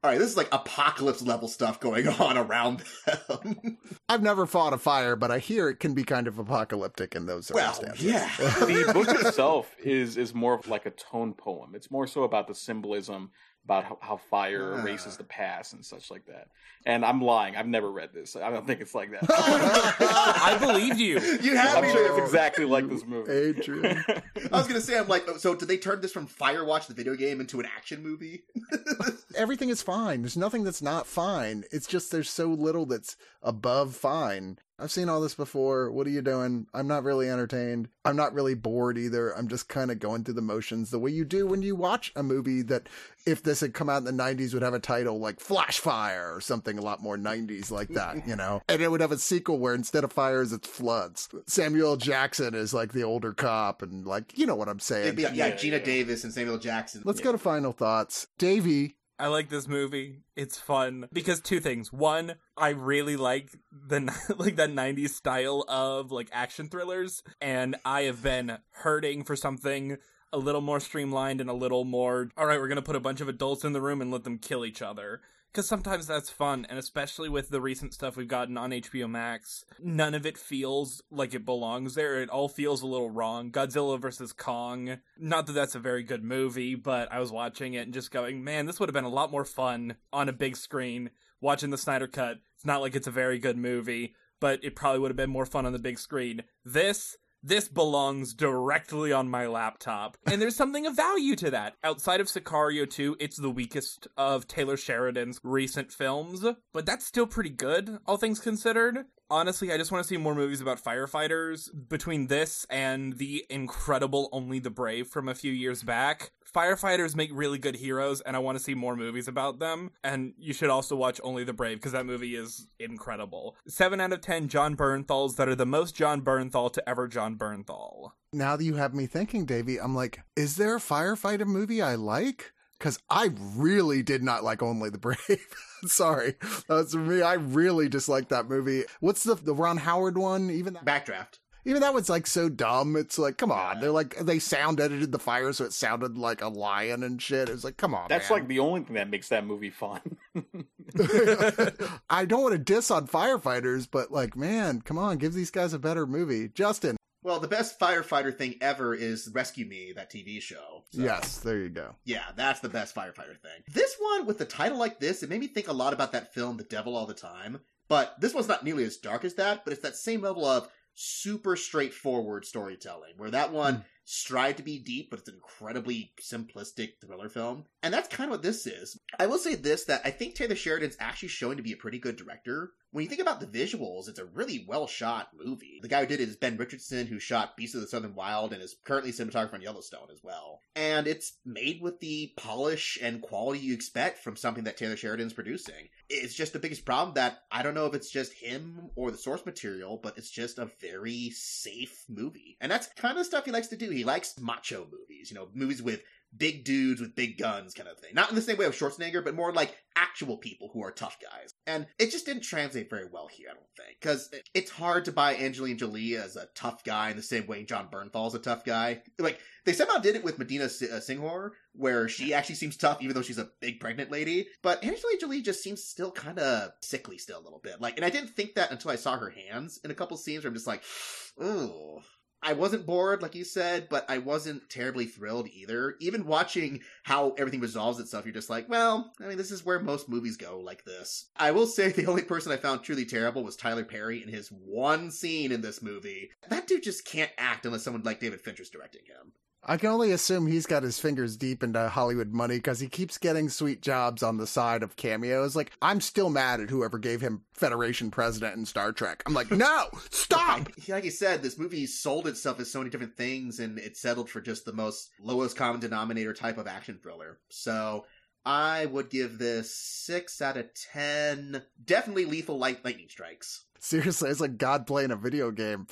alright, 0.05 0.19
this 0.19 0.29
is 0.29 0.37
like 0.37 0.49
apocalypse 0.53 1.23
level 1.23 1.49
stuff 1.49 1.81
going 1.81 2.07
on 2.21 2.37
around 2.37 2.85
them. 3.07 3.79
I've 4.11 4.23
never 4.23 4.45
fought 4.45 4.75
a 4.75 4.79
fire, 4.79 5.17
but 5.17 5.31
I 5.31 5.39
hear 5.39 5.71
it 5.71 5.81
can 5.81 5.95
be 5.95 6.05
kind 6.05 6.27
of 6.27 6.39
apocalyptic 6.39 7.15
in 7.15 7.25
those 7.25 7.51
well, 7.51 7.73
circumstances. 7.73 8.05
yeah. 8.05 8.31
the 8.37 8.91
book 8.93 9.09
itself 9.09 9.75
is 9.83 10.19
is 10.19 10.35
more 10.35 10.55
of 10.55 10.69
like 10.69 10.85
a 10.85 10.91
tone 10.91 11.33
poem. 11.33 11.75
It's 11.75 11.91
more 11.91 12.07
so 12.07 12.25
about 12.25 12.49
the 12.49 12.55
symbolism 12.55 13.31
about 13.65 13.85
how, 13.85 13.99
how 14.01 14.17
fire 14.17 14.75
Ah. 14.75 14.81
erases 14.83 15.17
the 15.17 15.25
past 15.25 15.73
and 15.73 15.85
such 15.85 16.11
like 16.11 16.27
that. 16.27 16.49
And 16.85 17.05
I'm 17.05 17.21
lying. 17.23 17.55
I've 17.57 17.69
never 17.69 17.91
read 17.93 18.11
this. 18.13 18.35
I 18.35 18.51
don't 18.51 18.67
think 18.67 18.81
it's 18.81 18.95
like 18.95 19.13
that. 19.13 19.25
I 19.31 20.57
believed 20.59 20.99
you. 20.99 21.21
you 21.41 21.57
have 21.57 21.77
I'm 21.77 21.85
me 21.85 21.91
sure 21.93 22.07
it's 22.19 22.27
exactly 22.27 22.65
like 22.65 22.89
this 22.89 23.07
movie. 23.07 23.31
Adrian. 23.33 24.05
I 24.53 24.57
was 24.59 24.67
gonna 24.67 24.81
say, 24.81 24.99
I'm 24.99 25.07
like, 25.09 25.29
so 25.39 25.55
did 25.55 25.69
they 25.69 25.77
turn 25.77 26.01
this 26.01 26.13
from 26.13 26.27
Firewatch, 26.27 26.87
the 26.89 26.95
video 26.95 27.15
game, 27.15 27.41
into 27.41 27.61
an 27.61 27.67
action 27.67 28.03
movie? 28.03 28.43
Everything 29.37 29.69
is 29.69 29.81
fine. 29.83 30.23
There's 30.23 30.37
nothing 30.37 30.65
that's 30.65 30.83
not 30.83 31.07
fine. 31.07 31.65
It's 31.71 31.87
just 31.87 32.11
there's 32.11 32.31
so 32.31 32.47
little 32.49 32.87
that's 32.87 33.17
above 33.43 33.95
fine. 33.95 34.59
I've 34.83 34.91
seen 34.91 35.09
all 35.09 35.21
this 35.21 35.35
before. 35.35 35.91
What 35.93 36.07
are 36.07 36.11
you 36.11 36.23
doing? 36.23 36.67
I'm 36.75 36.89
not 36.89 37.05
really 37.05 37.31
entertained. 37.31 37.89
I'm 38.05 38.17
not 38.17 38.35
really 38.35 38.55
bored 38.55 38.99
either. 38.99 39.31
I'm 39.37 39.47
just 39.49 39.69
kind 39.69 39.91
of 39.91 39.99
going 40.01 40.25
through 40.25 40.35
the 40.35 40.43
motions 40.43 40.91
the 40.91 40.99
way 40.99 41.11
you 41.13 41.25
do 41.25 41.47
when 41.47 41.63
you 41.63 41.77
watch 41.77 42.13
a 42.17 42.23
movie 42.23 42.63
that, 42.63 42.89
if 43.25 43.45
this 43.45 43.61
had 43.61 43.73
come 43.75 43.89
out 43.89 43.99
in 43.99 44.05
the 44.05 44.23
90s, 44.23 44.53
would 44.53 44.65
have 44.65 44.75
a 44.75 44.81
title 44.81 45.21
like 45.21 45.39
Flash 45.39 45.79
Fire 45.79 46.35
or 46.35 46.41
something 46.41 46.77
a 46.79 46.83
lot 46.83 47.01
more 47.01 47.17
90s 47.17 47.71
like 47.71 47.91
that, 47.91 48.27
you 48.27 48.35
know? 48.35 48.61
And 48.69 48.83
it 48.83 48.91
would 48.91 49.01
have 49.01 49.13
a 49.13 49.19
sequel 49.19 49.61
where 49.61 49.75
instead 49.75 50.03
of 50.03 50.13
fires, 50.13 50.53
it's 50.53 50.67
floods. 50.67 51.29
Samuel 51.47 51.97
Jackson 51.97 52.55
is 52.55 52.75
like 52.75 52.93
the 52.93 53.05
older 53.05 53.33
cop 53.33 53.83
and 53.83 54.05
like, 54.05 54.37
you 54.37 54.47
know 54.47 54.57
what 54.57 54.69
I'm 54.69 54.81
saying. 54.81 55.15
Be 55.15 55.23
like, 55.25 55.37
yeah, 55.37 55.47
Yeah, 55.47 55.55
Geena 55.55 55.73
yeah. 55.73 55.79
Davis 55.79 56.25
and 56.25 56.33
Samuel 56.33 56.59
Jackson. 56.59 57.03
Let's 57.05 57.21
Yeah. 57.21 57.25
go 57.27 57.33
to 57.33 57.39
final 57.39 57.71
thoughts. 57.73 58.27
Davey, 58.39 58.97
I 59.23 59.29
like 59.29 59.49
this 59.49 59.69
movie. 59.69 60.25
It's 60.35 60.59
fun 60.59 61.07
because 61.13 61.41
two 61.41 61.61
things. 61.61 61.93
One, 61.93 62.35
I 62.57 62.71
really 62.71 63.15
like 63.15 63.57
the 63.71 64.01
like 64.37 64.57
that 64.57 64.71
90s 64.71 65.11
style 65.11 65.65
of 65.69 66.11
like 66.11 66.29
action 66.33 66.69
thrillers 66.69 67.23
and 67.41 67.77
I 67.85 68.03
have 68.03 68.21
been 68.21 68.59
hurting 68.73 69.23
for 69.23 69.37
something 69.37 69.99
a 70.33 70.39
little 70.39 70.61
more 70.61 70.81
streamlined 70.81 71.41
and 71.41 71.49
a 71.49 71.53
little 71.53 71.85
more 71.85 72.31
all 72.37 72.47
right, 72.47 72.59
we're 72.59 72.67
going 72.67 72.75
to 72.75 72.83
put 72.83 72.97
a 72.97 73.01
bunch 73.01 73.21
of 73.21 73.29
adults 73.29 73.63
in 73.63 73.73
the 73.73 73.81
room 73.81 74.03
and 74.03 74.11
let 74.11 74.25
them 74.25 74.39
kill 74.39 74.65
each 74.65 74.83
other. 74.83 75.21
Cuz 75.53 75.69
sometimes 75.69 76.07
that's 76.07 76.31
fun 76.31 76.67
and 76.71 76.79
especially 76.79 77.29
with 77.29 77.51
the 77.51 77.61
recent 77.61 77.93
stuff 77.93 78.17
we've 78.17 78.27
gotten 78.27 78.57
on 78.57 78.71
HBO 78.73 79.09
Max, 79.09 79.67
none 79.79 80.15
of 80.15 80.25
it 80.25 80.39
feels 80.39 81.03
like 81.11 81.35
it 81.35 81.45
belongs 81.45 81.95
there. 81.95 82.23
It 82.23 82.31
all 82.31 82.49
feels 82.49 82.81
a 82.81 82.87
little 82.87 83.11
wrong. 83.11 83.51
Godzilla 83.51 84.01
versus 84.01 84.33
Kong. 84.33 84.99
Not 85.19 85.47
that 85.47 85.53
that's 85.53 85.75
a 85.75 85.79
very 85.79 86.03
good 86.05 86.25
movie, 86.25 86.75
but 86.75 87.13
I 87.13 87.21
was 87.21 87.31
watching 87.31 87.75
it 87.75 87.85
and 87.85 87.93
just 87.93 88.11
going, 88.11 88.43
"Man, 88.43 88.65
this 88.65 88.81
would 88.81 88.89
have 88.89 88.95
been 88.95 89.05
a 89.05 89.11
lot 89.11 89.31
more 89.31 89.45
fun 89.45 89.97
on 90.11 90.29
a 90.29 90.33
big 90.33 90.57
screen 90.57 91.11
watching 91.41 91.69
the 91.69 91.77
Snyder 91.77 92.07
cut." 92.09 92.39
It's 92.55 92.65
not 92.65 92.81
like 92.81 92.95
it's 92.95 93.07
a 93.07 93.11
very 93.11 93.39
good 93.39 93.59
movie, 93.59 94.15
but 94.41 94.65
it 94.65 94.75
probably 94.75 95.01
would 95.01 95.11
have 95.11 95.17
been 95.17 95.31
more 95.31 95.47
fun 95.47 95.67
on 95.67 95.73
the 95.73 95.79
big 95.79 95.99
screen. 95.99 96.45
This 96.65 97.17
this 97.43 97.69
belongs 97.69 98.35
directly 98.35 99.13
on 99.13 99.29
my 99.29 99.47
laptop. 99.47 100.17
And 100.27 100.41
there's 100.41 100.57
something 100.57 100.87
of 100.87 100.97
value 100.97 101.37
to 101.37 101.51
that. 101.51 101.75
Outside 101.83 102.21
of 102.21 102.29
Sicario 102.29 102.89
2, 102.89 103.17
it's 103.19 103.37
the 103.37 103.51
weakest 103.51 104.07
of 104.17 104.47
Taylor 104.47 104.77
Sheridan's 104.77 105.41
recent 105.43 105.93
films, 105.93 106.45
but 106.73 106.87
that's 106.87 107.07
still 107.07 107.27
pretty 107.27 107.51
good, 107.51 107.99
all 108.07 108.17
things 108.17 108.39
considered. 108.41 109.07
Honestly, 109.31 109.73
I 109.73 109.79
just 109.79 109.91
want 109.91 110.05
to 110.05 110.09
see 110.09 110.19
more 110.19 110.35
movies 110.35 110.61
about 110.61 110.83
firefighters. 110.83 111.71
Between 111.89 112.27
this 112.27 112.67
and 112.69 113.17
the 113.17 113.47
incredible 113.49 114.29
Only 114.31 114.59
the 114.59 114.69
Brave 114.69 115.07
from 115.09 115.27
a 115.27 115.35
few 115.35 115.53
years 115.53 115.83
back, 115.83 116.33
firefighters 116.55 117.17
make 117.17 117.31
really 117.33 117.59
good 117.59 117.77
heroes, 117.77 118.21
and 118.21 118.37
I 118.37 118.41
want 118.41 118.59
to 118.59 118.65
see 118.65 118.75
more 118.75 118.97
movies 118.97 119.29
about 119.29 119.59
them. 119.59 119.91
And 120.05 120.35
you 120.39 120.53
should 120.53 120.71
also 120.71 120.97
watch 120.97 121.21
Only 121.25 121.45
the 121.45 121.53
Brave 121.53 121.79
because 121.79 121.93
that 121.93 122.07
movie 122.07 122.37
is 122.37 122.69
incredible. 122.79 123.57
7 123.67 124.01
out 124.01 124.13
of 124.13 124.21
10 124.21 124.49
Jon 124.49 124.77
Bernthals 124.77 125.37
that 125.37 125.49
are 125.49 125.55
the 125.55 125.67
most 125.67 125.95
Jon 125.95 126.23
Bernthal 126.23 126.73
to 126.73 126.89
ever 126.89 127.09
Jon 127.09 127.37
Bernthal. 127.37 128.13
now 128.33 128.57
that 128.57 128.65
you 128.65 128.75
have 128.75 128.95
me 128.95 129.07
thinking, 129.07 129.45
Davey, 129.45 129.79
I'm 129.81 129.95
like, 129.95 130.21
is 130.37 130.57
there 130.57 130.77
a 130.77 130.81
firefighter 130.81 131.47
movie 131.47 131.83
I 131.83 131.95
like? 131.95 132.53
because 132.83 132.99
I 133.09 133.31
really 133.57 134.03
did 134.03 134.25
not 134.25 134.43
like 134.43 134.61
Only 134.61 134.91
the 134.91 134.99
Brave. 134.99 135.47
Sorry, 135.87 136.35
that's 136.69 136.95
me. 136.95 137.23
I 137.23 137.35
really 137.35 137.89
disliked 137.89 138.31
that 138.31 138.49
movie. 138.49 138.83
What's 138.99 139.23
the 139.23 139.37
the 139.37 139.55
Ron 139.55 139.77
Howard 139.77 140.19
one? 140.19 140.51
Even 140.51 140.75
that, 140.75 140.85
Backdraft. 140.85 141.39
Even 141.65 141.81
that 141.83 141.95
was 141.95 142.09
like 142.09 142.27
so 142.27 142.49
dumb. 142.49 142.97
It's 142.97 143.19
like, 143.19 143.39
come 143.39 143.53
on. 143.53 143.81
They're 143.81 143.91
like 143.91 144.17
they 144.19 144.39
sound 144.39 144.81
edited 144.81 145.13
the 145.13 145.19
fire 145.19 145.53
so 145.53 145.65
it 145.65 145.73
sounded 145.73 146.19
like 146.19 146.43
a 146.43 146.49
lion 146.49 147.03
and 147.03 147.21
shit. 147.21 147.49
It's 147.49 147.65
like, 147.65 147.77
come 147.77 147.95
on. 147.95 148.07
That's 148.09 148.29
man. 148.31 148.41
like 148.41 148.49
the 148.49 148.59
only 148.59 148.83
thing 148.83 148.95
that 148.95 149.11
makes 149.11 149.29
that 149.29 149.47
movie 149.47 149.71
fun. 149.71 150.01
I 152.11 152.25
don't 152.25 152.43
want 152.43 152.53
to 152.53 152.59
diss 152.59 152.91
on 152.91 153.07
firefighters, 153.07 153.89
but 153.91 154.11
like, 154.11 154.37
man, 154.37 154.81
come 154.83 154.99
on, 154.99 155.19
give 155.19 155.35
these 155.35 155.51
guys 155.51 155.73
a 155.73 155.79
better 155.79 156.07
movie. 156.07 156.49
Justin. 156.49 156.97
Well, 157.25 157.39
the 157.39 157.47
best 157.47 157.79
firefighter 157.79 158.37
thing 158.37 158.57
ever 158.61 158.95
is 158.95 159.31
Rescue 159.33 159.65
Me, 159.65 159.93
that 159.95 160.11
TV 160.11 160.43
show. 160.43 160.83
So, 160.91 161.03
Yes, 161.03 161.39
there 161.39 161.59
you 161.59 161.69
go. 161.69 161.95
Yeah, 162.05 162.25
that's 162.35 162.59
the 162.59 162.69
best 162.69 162.97
firefighter 162.97 163.41
thing. 163.41 163.63
This 163.73 163.95
one, 164.01 164.27
with 164.27 164.39
the 164.39 164.45
title 164.45 164.77
like 164.77 164.99
this, 164.99 165.23
it 165.23 165.31
made 165.31 165.39
me 165.39 165.47
think 165.47 165.69
a 165.69 165.73
lot 165.73 165.93
about 165.93 166.11
that 166.13 166.35
film, 166.35 166.57
The 166.57 166.65
Devil 166.65 166.97
All 166.97 167.07
the 167.07 167.15
Time. 167.15 167.61
But 167.87 168.21
this 168.21 168.35
one's 168.35 168.49
not 168.49 168.65
nearly 168.65 168.85
as 168.85 168.97
dark 168.97 169.25
as 169.25 169.35
that, 169.35 169.65
but 169.65 169.73
it's 169.73 169.83
that 169.83 169.97
same 169.97 170.23
level 170.23 170.45
of 170.45 170.69
super 170.95 171.57
straightforward 171.57 172.45
storytelling, 172.45 173.15
where 173.17 173.31
that 173.31 173.53
one 173.53 173.77
mm. 173.77 173.85
strived 174.05 174.59
to 174.59 174.63
be 174.63 174.79
deep, 174.79 175.11
but 175.11 175.21
it's 175.21 175.29
an 175.29 175.35
incredibly 175.35 176.13
simplistic 176.21 176.93
thriller 177.01 177.29
film. 177.29 177.65
And 177.83 177.93
that's 177.93 178.09
kind 178.09 178.29
of 178.29 178.33
what 178.33 178.43
this 178.43 178.67
is. 178.67 178.99
I 179.19 179.27
will 179.27 179.39
say 179.39 179.55
this, 179.55 179.85
that 179.85 180.03
I 180.05 180.11
think 180.11 180.35
Taylor 180.35 180.55
Sheridan's 180.55 180.97
actually 181.01 181.29
showing 181.29 181.57
to 181.57 181.63
be 181.63 181.73
a 181.73 181.77
pretty 181.77 181.99
good 181.99 182.17
director. 182.17 182.73
When 182.93 183.03
you 183.03 183.09
think 183.09 183.23
about 183.23 183.41
the 183.41 183.47
visuals, 183.47 184.07
it's 184.07 184.19
a 184.19 184.27
really 184.27 184.67
well 184.69 184.87
shot 184.87 185.29
movie. 185.35 185.79
The 185.81 185.89
guy 185.89 186.01
who 186.01 186.07
did 186.07 186.21
it 186.21 186.29
is 186.29 186.37
Ben 186.37 186.59
Richardson, 186.59 187.07
who 187.07 187.19
shot 187.19 187.57
Beasts 187.57 187.75
of 187.75 187.81
the 187.81 187.87
Southern 187.87 188.15
Wild 188.15 188.53
and 188.53 188.63
is 188.63 188.77
currently 188.85 189.13
cinematographer 189.13 189.55
on 189.55 189.63
Yellowstone 189.63 190.09
as 190.13 190.21
well. 190.23 190.61
And 190.77 191.07
it's 191.07 191.39
made 191.47 191.81
with 191.81 192.01
the 192.01 192.35
polish 192.37 192.99
and 193.01 193.23
quality 193.23 193.61
you 193.61 193.73
expect 193.73 194.19
from 194.19 194.37
something 194.37 194.65
that 194.65 194.77
Taylor 194.77 194.99
Sheridan's 194.99 195.33
producing. 195.33 195.89
It's 196.11 196.35
just 196.35 196.53
the 196.53 196.59
biggest 196.59 196.85
problem 196.85 197.15
that 197.15 197.45
I 197.51 197.63
don't 197.63 197.75
know 197.75 197.87
if 197.87 197.95
it's 197.95 198.11
just 198.11 198.35
him 198.35 198.91
or 198.95 199.11
the 199.11 199.17
source 199.17 199.47
material, 199.47 199.99
but 200.03 200.19
it's 200.19 200.31
just 200.31 200.59
a 200.59 200.71
very 200.79 201.31
safe 201.31 202.05
movie. 202.11 202.59
And 202.61 202.71
that's 202.71 202.89
kind 202.89 203.17
of 203.17 203.25
stuff 203.25 203.47
he 203.47 203.53
likes 203.53 203.69
to 203.69 203.77
do. 203.77 203.89
He 203.89 204.05
likes 204.05 204.39
macho 204.39 204.87
movies, 204.93 205.31
you 205.31 205.35
know, 205.35 205.49
movies 205.55 205.83
with 205.83 206.03
big 206.37 206.65
dudes 206.65 207.01
with 207.01 207.15
big 207.15 207.39
guns 207.39 207.75
kind 207.75 207.89
of 207.89 207.99
thing. 207.99 208.15
Not 208.15 208.31
in 208.31 208.35
the 208.35 208.43
same 208.43 208.57
way 208.57 208.67
of 208.67 208.75
Schwarzenegger, 208.75 209.25
but 209.25 209.35
more 209.35 209.53
like 209.53 209.77
actual 209.97 210.37
people 210.37 210.71
who 210.73 210.83
are 210.83 210.91
tough 210.91 211.19
guys. 211.21 211.55
And 211.67 211.87
it 211.99 212.11
just 212.11 212.27
didn't 212.27 212.43
translate 212.43 212.91
very 212.91 213.07
well 213.11 213.29
here, 213.29 213.49
I 213.51 213.55
don't 213.55 213.67
think. 213.77 213.99
Because 214.01 214.31
it's 214.55 214.71
hard 214.71 215.05
to 215.07 215.13
buy 215.13 215.37
Angelina 215.37 215.79
Jolie 215.79 216.17
as 216.17 216.37
a 216.37 216.49
tough 216.55 216.85
guy 216.85 217.11
in 217.11 217.17
the 217.17 217.23
same 217.23 217.47
way 217.47 217.65
Jon 217.65 217.89
Bernthal's 217.93 218.35
a 218.35 218.39
tough 218.39 218.65
guy. 218.65 219.03
Like, 219.19 219.39
they 219.65 219.73
somehow 219.73 219.99
did 219.99 220.17
it 220.17 220.25
with 220.25 220.39
Medina 220.39 220.65
S- 220.65 220.83
uh, 220.83 221.01
Senghore, 221.01 221.51
where 221.75 222.09
she 222.09 222.35
actually 222.35 222.57
seems 222.57 222.77
tough 222.77 223.01
even 223.01 223.15
though 223.15 223.23
she's 223.23 223.39
a 223.39 223.51
big 223.61 223.81
pregnant 223.81 224.11
lady. 224.11 224.47
But 224.63 224.83
Angelina 224.83 225.21
Jolie 225.21 225.43
just 225.43 225.63
seems 225.63 225.85
still 225.85 226.11
kind 226.11 226.39
of 226.39 226.73
sickly 226.81 227.19
still 227.19 227.39
a 227.39 227.45
little 227.45 227.61
bit. 227.63 227.81
Like, 227.81 227.97
and 227.97 228.05
I 228.05 228.11
didn't 228.11 228.31
think 228.31 228.55
that 228.55 228.71
until 228.71 228.91
I 228.91 228.97
saw 228.97 229.17
her 229.17 229.31
hands 229.31 229.81
in 229.85 229.91
a 229.91 229.95
couple 229.95 230.17
scenes 230.17 230.45
where 230.45 230.49
I'm 230.49 230.55
just 230.55 230.67
like, 230.67 230.83
ooh. 231.43 232.01
I 232.43 232.55
wasn't 232.55 232.87
bored, 232.87 233.23
like 233.23 233.35
you 233.35 233.45
said, 233.45 233.89
but 233.89 234.05
I 234.09 234.19
wasn't 234.19 234.69
terribly 234.69 235.07
thrilled 235.07 235.49
either. 235.49 235.95
Even 236.01 236.27
watching 236.27 236.81
how 237.05 237.35
everything 237.39 237.61
resolves 237.61 238.01
itself, 238.01 238.25
you're 238.25 238.35
just 238.35 238.51
like, 238.51 238.69
well, 238.69 239.13
I 239.21 239.29
mean, 239.29 239.39
this 239.39 239.53
is 239.53 239.65
where 239.65 239.79
most 239.79 240.09
movies 240.09 240.37
go 240.37 240.59
like 240.59 240.85
this. 240.85 241.31
I 241.37 241.53
will 241.53 241.67
say 241.67 241.91
the 241.93 242.07
only 242.07 242.23
person 242.23 242.51
I 242.51 242.57
found 242.57 242.83
truly 242.83 243.05
terrible 243.05 243.45
was 243.45 243.57
Tyler 243.57 243.85
Perry 243.85 244.23
in 244.23 244.29
his 244.29 244.49
one 244.49 245.11
scene 245.11 245.53
in 245.53 245.61
this 245.61 245.83
movie. 245.83 246.31
That 246.49 246.67
dude 246.67 246.83
just 246.83 247.05
can't 247.05 247.31
act 247.39 247.65
unless 247.65 247.85
someone 247.85 248.03
like 248.03 248.21
David 248.21 248.41
Fincher's 248.41 248.71
directing 248.71 249.03
him. 249.07 249.33
I 249.65 249.77
can 249.77 249.91
only 249.91 250.11
assume 250.11 250.47
he's 250.47 250.67
got 250.67 250.83
his 250.83 250.99
fingers 250.99 251.37
deep 251.37 251.63
into 251.63 251.89
Hollywood 251.89 252.33
money 252.33 252.57
because 252.57 252.81
he 252.81 252.89
keeps 252.89 253.17
getting 253.17 253.49
sweet 253.49 253.81
jobs 253.81 254.23
on 254.23 254.37
the 254.37 254.47
side 254.47 254.83
of 254.83 254.97
cameos. 254.97 255.55
Like, 255.55 255.71
I'm 255.81 256.01
still 256.01 256.31
mad 256.31 256.61
at 256.61 256.69
whoever 256.69 256.99
gave 256.99 257.21
him 257.21 257.43
Federation 257.53 258.11
President 258.11 258.57
in 258.57 258.67
Star 258.67 258.91
Trek. 258.91 259.23
I'm 259.25 259.35
like, 259.35 259.53
no, 259.53 259.89
stop! 260.11 260.69
Like 260.89 261.05
you 261.05 261.13
said, 261.13 261.43
this 261.43 261.59
movie 261.59 261.87
sold 261.87 262.27
itself 262.27 262.59
as 262.59 262.73
so 262.73 262.81
many 262.81 262.91
different 262.91 263.17
things 263.17 263.61
and 263.61 263.79
it 263.79 263.97
settled 263.97 264.29
for 264.29 264.41
just 264.41 264.65
the 264.65 264.73
most 264.73 265.11
lowest 265.21 265.57
common 265.57 265.81
denominator 265.81 266.33
type 266.33 266.59
of 266.59 266.67
action 266.67 266.99
thriller. 267.01 267.39
So 267.49 268.05
I 268.45 268.87
would 268.87 269.11
give 269.11 269.39
this 269.39 269.73
six 269.73 270.43
out 270.43 270.57
of 270.57 270.75
ten. 270.75 271.63
Definitely 271.85 272.25
lethal 272.25 272.59
light 272.59 272.85
lightning 272.85 273.09
strikes. 273.09 273.65
Seriously, 273.85 274.31
it's 274.31 274.39
like 274.39 274.59
God 274.59 274.87
playing 274.87 275.11
a 275.11 275.17
video 275.17 275.51
game. 275.51 275.89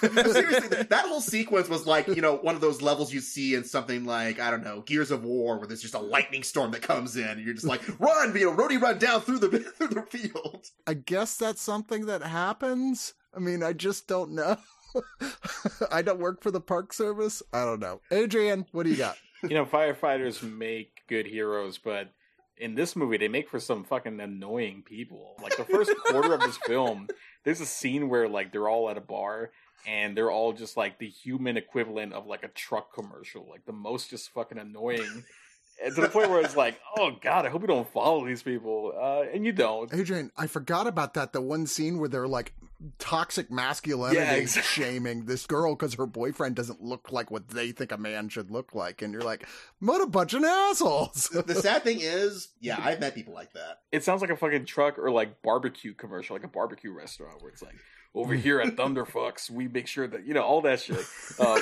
Seriously, 0.00 0.82
that 0.88 1.04
whole 1.06 1.20
sequence 1.20 1.68
was 1.68 1.86
like, 1.86 2.08
you 2.08 2.22
know, 2.22 2.36
one 2.36 2.54
of 2.54 2.62
those 2.62 2.80
levels 2.80 3.12
you 3.12 3.20
see 3.20 3.54
in 3.54 3.64
something 3.64 4.06
like, 4.06 4.40
I 4.40 4.50
don't 4.50 4.64
know, 4.64 4.80
Gears 4.80 5.10
of 5.10 5.24
War, 5.24 5.58
where 5.58 5.66
there's 5.66 5.82
just 5.82 5.92
a 5.92 5.98
lightning 5.98 6.42
storm 6.42 6.70
that 6.70 6.80
comes 6.80 7.16
in, 7.16 7.28
and 7.28 7.44
you're 7.44 7.52
just 7.52 7.66
like, 7.66 7.82
run, 8.00 8.34
you 8.34 8.46
know, 8.46 8.56
roadie 8.56 8.80
run 8.80 8.98
down 8.98 9.20
through 9.20 9.40
the 9.40 9.58
through 9.76 9.88
the 9.88 10.02
field. 10.04 10.64
I 10.86 10.94
guess 10.94 11.36
that's 11.36 11.60
something 11.60 12.06
that 12.06 12.22
happens. 12.22 13.12
I 13.36 13.40
mean, 13.40 13.62
I 13.62 13.74
just 13.74 14.08
don't 14.08 14.30
know. 14.30 14.56
I 15.92 16.00
don't 16.00 16.20
work 16.20 16.42
for 16.42 16.50
the 16.50 16.62
Park 16.62 16.94
Service. 16.94 17.42
I 17.52 17.66
don't 17.66 17.80
know. 17.80 18.00
Adrian, 18.10 18.64
what 18.72 18.84
do 18.84 18.90
you 18.90 18.96
got? 18.96 19.18
you 19.42 19.50
know, 19.50 19.66
firefighters 19.66 20.42
make 20.42 21.02
good 21.08 21.26
heroes, 21.26 21.76
but 21.76 22.08
in 22.60 22.74
this 22.74 22.96
movie, 22.96 23.16
they 23.16 23.28
make 23.28 23.48
for 23.48 23.60
some 23.60 23.84
fucking 23.84 24.20
annoying 24.20 24.82
people. 24.82 25.36
Like 25.42 25.56
the 25.56 25.64
first 25.64 25.92
quarter 26.06 26.34
of 26.34 26.40
this 26.40 26.56
film, 26.66 27.08
there's 27.44 27.60
a 27.60 27.66
scene 27.66 28.08
where 28.08 28.28
like 28.28 28.52
they're 28.52 28.68
all 28.68 28.90
at 28.90 28.96
a 28.96 29.02
bar 29.02 29.50
and 29.86 30.16
they're 30.16 30.30
all 30.30 30.52
just 30.52 30.76
like 30.76 30.98
the 30.98 31.08
human 31.08 31.56
equivalent 31.56 32.12
of 32.12 32.26
like 32.26 32.42
a 32.42 32.48
truck 32.48 32.92
commercial, 32.92 33.46
like 33.48 33.64
the 33.66 33.72
most 33.72 34.10
just 34.10 34.30
fucking 34.30 34.58
annoying. 34.58 35.24
And 35.84 35.94
to 35.94 36.00
the 36.00 36.08
point 36.08 36.30
where 36.30 36.40
it's 36.40 36.56
like, 36.56 36.80
oh 36.96 37.12
god, 37.20 37.46
I 37.46 37.50
hope 37.50 37.62
you 37.62 37.68
don't 37.68 37.88
follow 37.92 38.26
these 38.26 38.42
people, 38.42 38.92
uh, 39.00 39.22
and 39.32 39.44
you 39.46 39.52
don't. 39.52 39.92
Adrian, 39.94 40.32
I 40.36 40.46
forgot 40.46 40.86
about 40.86 41.14
that. 41.14 41.32
The 41.32 41.40
one 41.40 41.66
scene 41.66 41.98
where 41.98 42.08
they're 42.08 42.26
like 42.28 42.52
toxic 42.98 43.50
masculinity 43.50 44.20
Yeah, 44.20 44.32
exactly. 44.34 44.84
shaming 44.84 45.24
this 45.24 45.46
girl 45.46 45.74
because 45.74 45.94
her 45.94 46.06
boyfriend 46.06 46.54
doesn't 46.56 46.82
look 46.82 47.10
like 47.10 47.30
what 47.30 47.48
they 47.48 47.72
think 47.72 47.92
a 47.92 47.96
man 47.98 48.28
should 48.28 48.50
look 48.50 48.74
like. 48.74 49.02
And 49.02 49.12
you're 49.12 49.22
like, 49.22 49.46
what 49.80 50.00
a 50.00 50.06
bunch 50.06 50.34
of 50.34 50.44
assholes. 50.44 51.28
The 51.28 51.54
sad 51.54 51.82
thing 51.84 51.98
is, 52.02 52.48
yeah, 52.60 52.80
I've 52.80 53.00
met 53.00 53.14
people 53.14 53.34
like 53.34 53.52
that. 53.54 53.80
It 53.90 54.04
sounds 54.04 54.20
like 54.20 54.30
a 54.30 54.36
fucking 54.36 54.64
truck 54.66 54.98
or 54.98 55.10
like 55.10 55.42
barbecue 55.42 55.94
commercial, 55.94 56.34
like 56.36 56.44
a 56.44 56.48
barbecue 56.48 56.92
restaurant 56.92 57.40
where 57.42 57.50
it's 57.50 57.62
like. 57.62 57.76
Over 58.14 58.34
here 58.34 58.60
at 58.60 58.74
Thunderfucks, 58.74 59.50
we 59.50 59.68
make 59.68 59.86
sure 59.86 60.08
that 60.08 60.26
you 60.26 60.34
know 60.34 60.42
all 60.42 60.60
that 60.62 60.80
shit. 60.80 61.04
Um, 61.38 61.60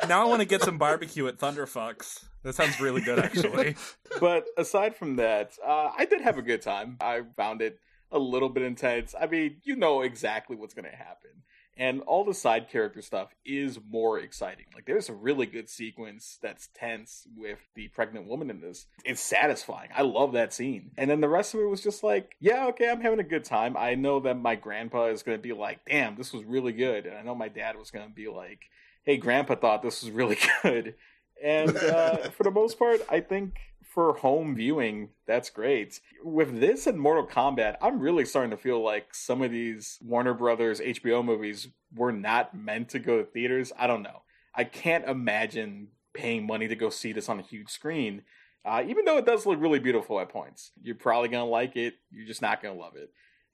now 0.08 0.20
I 0.20 0.24
want 0.24 0.40
to 0.40 0.44
get 0.46 0.62
some 0.62 0.78
barbecue 0.78 1.28
at 1.28 1.38
Thunderfucks. 1.38 2.24
That 2.42 2.56
sounds 2.56 2.80
really 2.80 3.00
good, 3.00 3.20
actually. 3.20 3.76
but 4.20 4.46
aside 4.56 4.96
from 4.96 5.16
that, 5.16 5.52
uh, 5.64 5.90
I 5.96 6.06
did 6.06 6.22
have 6.22 6.38
a 6.38 6.42
good 6.42 6.60
time. 6.60 6.96
I 7.00 7.22
found 7.36 7.62
it 7.62 7.78
a 8.10 8.18
little 8.18 8.48
bit 8.48 8.64
intense. 8.64 9.14
I 9.20 9.26
mean, 9.26 9.58
you 9.62 9.76
know 9.76 10.02
exactly 10.02 10.56
what's 10.56 10.74
going 10.74 10.90
to 10.90 10.96
happen. 10.96 11.30
And 11.78 12.02
all 12.02 12.24
the 12.24 12.34
side 12.34 12.68
character 12.68 13.00
stuff 13.00 13.28
is 13.44 13.78
more 13.88 14.18
exciting. 14.18 14.66
Like, 14.74 14.84
there's 14.84 15.08
a 15.08 15.14
really 15.14 15.46
good 15.46 15.68
sequence 15.68 16.38
that's 16.42 16.68
tense 16.74 17.26
with 17.36 17.60
the 17.76 17.86
pregnant 17.88 18.26
woman 18.26 18.50
in 18.50 18.60
this. 18.60 18.86
It's 19.04 19.20
satisfying. 19.20 19.90
I 19.96 20.02
love 20.02 20.32
that 20.32 20.52
scene. 20.52 20.90
And 20.98 21.08
then 21.08 21.20
the 21.20 21.28
rest 21.28 21.54
of 21.54 21.60
it 21.60 21.68
was 21.68 21.82
just 21.82 22.02
like, 22.02 22.34
yeah, 22.40 22.66
okay, 22.66 22.90
I'm 22.90 23.00
having 23.00 23.20
a 23.20 23.24
good 23.24 23.44
time. 23.44 23.76
I 23.76 23.94
know 23.94 24.18
that 24.20 24.34
my 24.34 24.56
grandpa 24.56 25.06
is 25.06 25.22
going 25.22 25.38
to 25.38 25.42
be 25.42 25.52
like, 25.52 25.80
damn, 25.88 26.16
this 26.16 26.32
was 26.32 26.44
really 26.44 26.72
good. 26.72 27.06
And 27.06 27.16
I 27.16 27.22
know 27.22 27.36
my 27.36 27.48
dad 27.48 27.76
was 27.78 27.92
going 27.92 28.08
to 28.08 28.14
be 28.14 28.28
like, 28.28 28.62
hey, 29.04 29.16
grandpa 29.16 29.54
thought 29.54 29.82
this 29.82 30.02
was 30.02 30.10
really 30.10 30.38
good. 30.62 30.96
And 31.42 31.76
uh, 31.76 32.30
for 32.30 32.42
the 32.42 32.50
most 32.50 32.78
part, 32.78 33.00
I 33.08 33.20
think 33.20 33.54
for 33.98 34.12
home 34.12 34.54
viewing, 34.54 35.08
that's 35.26 35.50
great. 35.50 35.98
With 36.22 36.60
this 36.60 36.86
and 36.86 37.00
Mortal 37.00 37.26
Kombat, 37.26 37.78
I'm 37.82 37.98
really 37.98 38.24
starting 38.24 38.52
to 38.52 38.56
feel 38.56 38.80
like 38.80 39.12
some 39.12 39.42
of 39.42 39.50
these 39.50 39.98
Warner 40.00 40.34
Brothers 40.34 40.78
HBO 40.78 41.24
movies 41.24 41.66
were 41.92 42.12
not 42.12 42.56
meant 42.56 42.90
to 42.90 43.00
go 43.00 43.18
to 43.18 43.24
theaters. 43.24 43.72
I 43.76 43.88
don't 43.88 44.04
know. 44.04 44.22
I 44.54 44.62
can't 44.62 45.04
imagine 45.04 45.88
paying 46.14 46.46
money 46.46 46.68
to 46.68 46.76
go 46.76 46.90
see 46.90 47.12
this 47.12 47.28
on 47.28 47.40
a 47.40 47.42
huge 47.42 47.70
screen. 47.70 48.22
Uh, 48.64 48.84
even 48.86 49.04
though 49.04 49.18
it 49.18 49.26
does 49.26 49.46
look 49.46 49.60
really 49.60 49.80
beautiful 49.80 50.20
at 50.20 50.28
points, 50.28 50.70
you're 50.80 50.94
probably 50.94 51.28
gonna 51.28 51.46
like 51.46 51.74
it. 51.74 51.94
You're 52.12 52.28
just 52.28 52.40
not 52.40 52.62
gonna 52.62 52.78
love 52.78 52.94
it. 52.94 53.10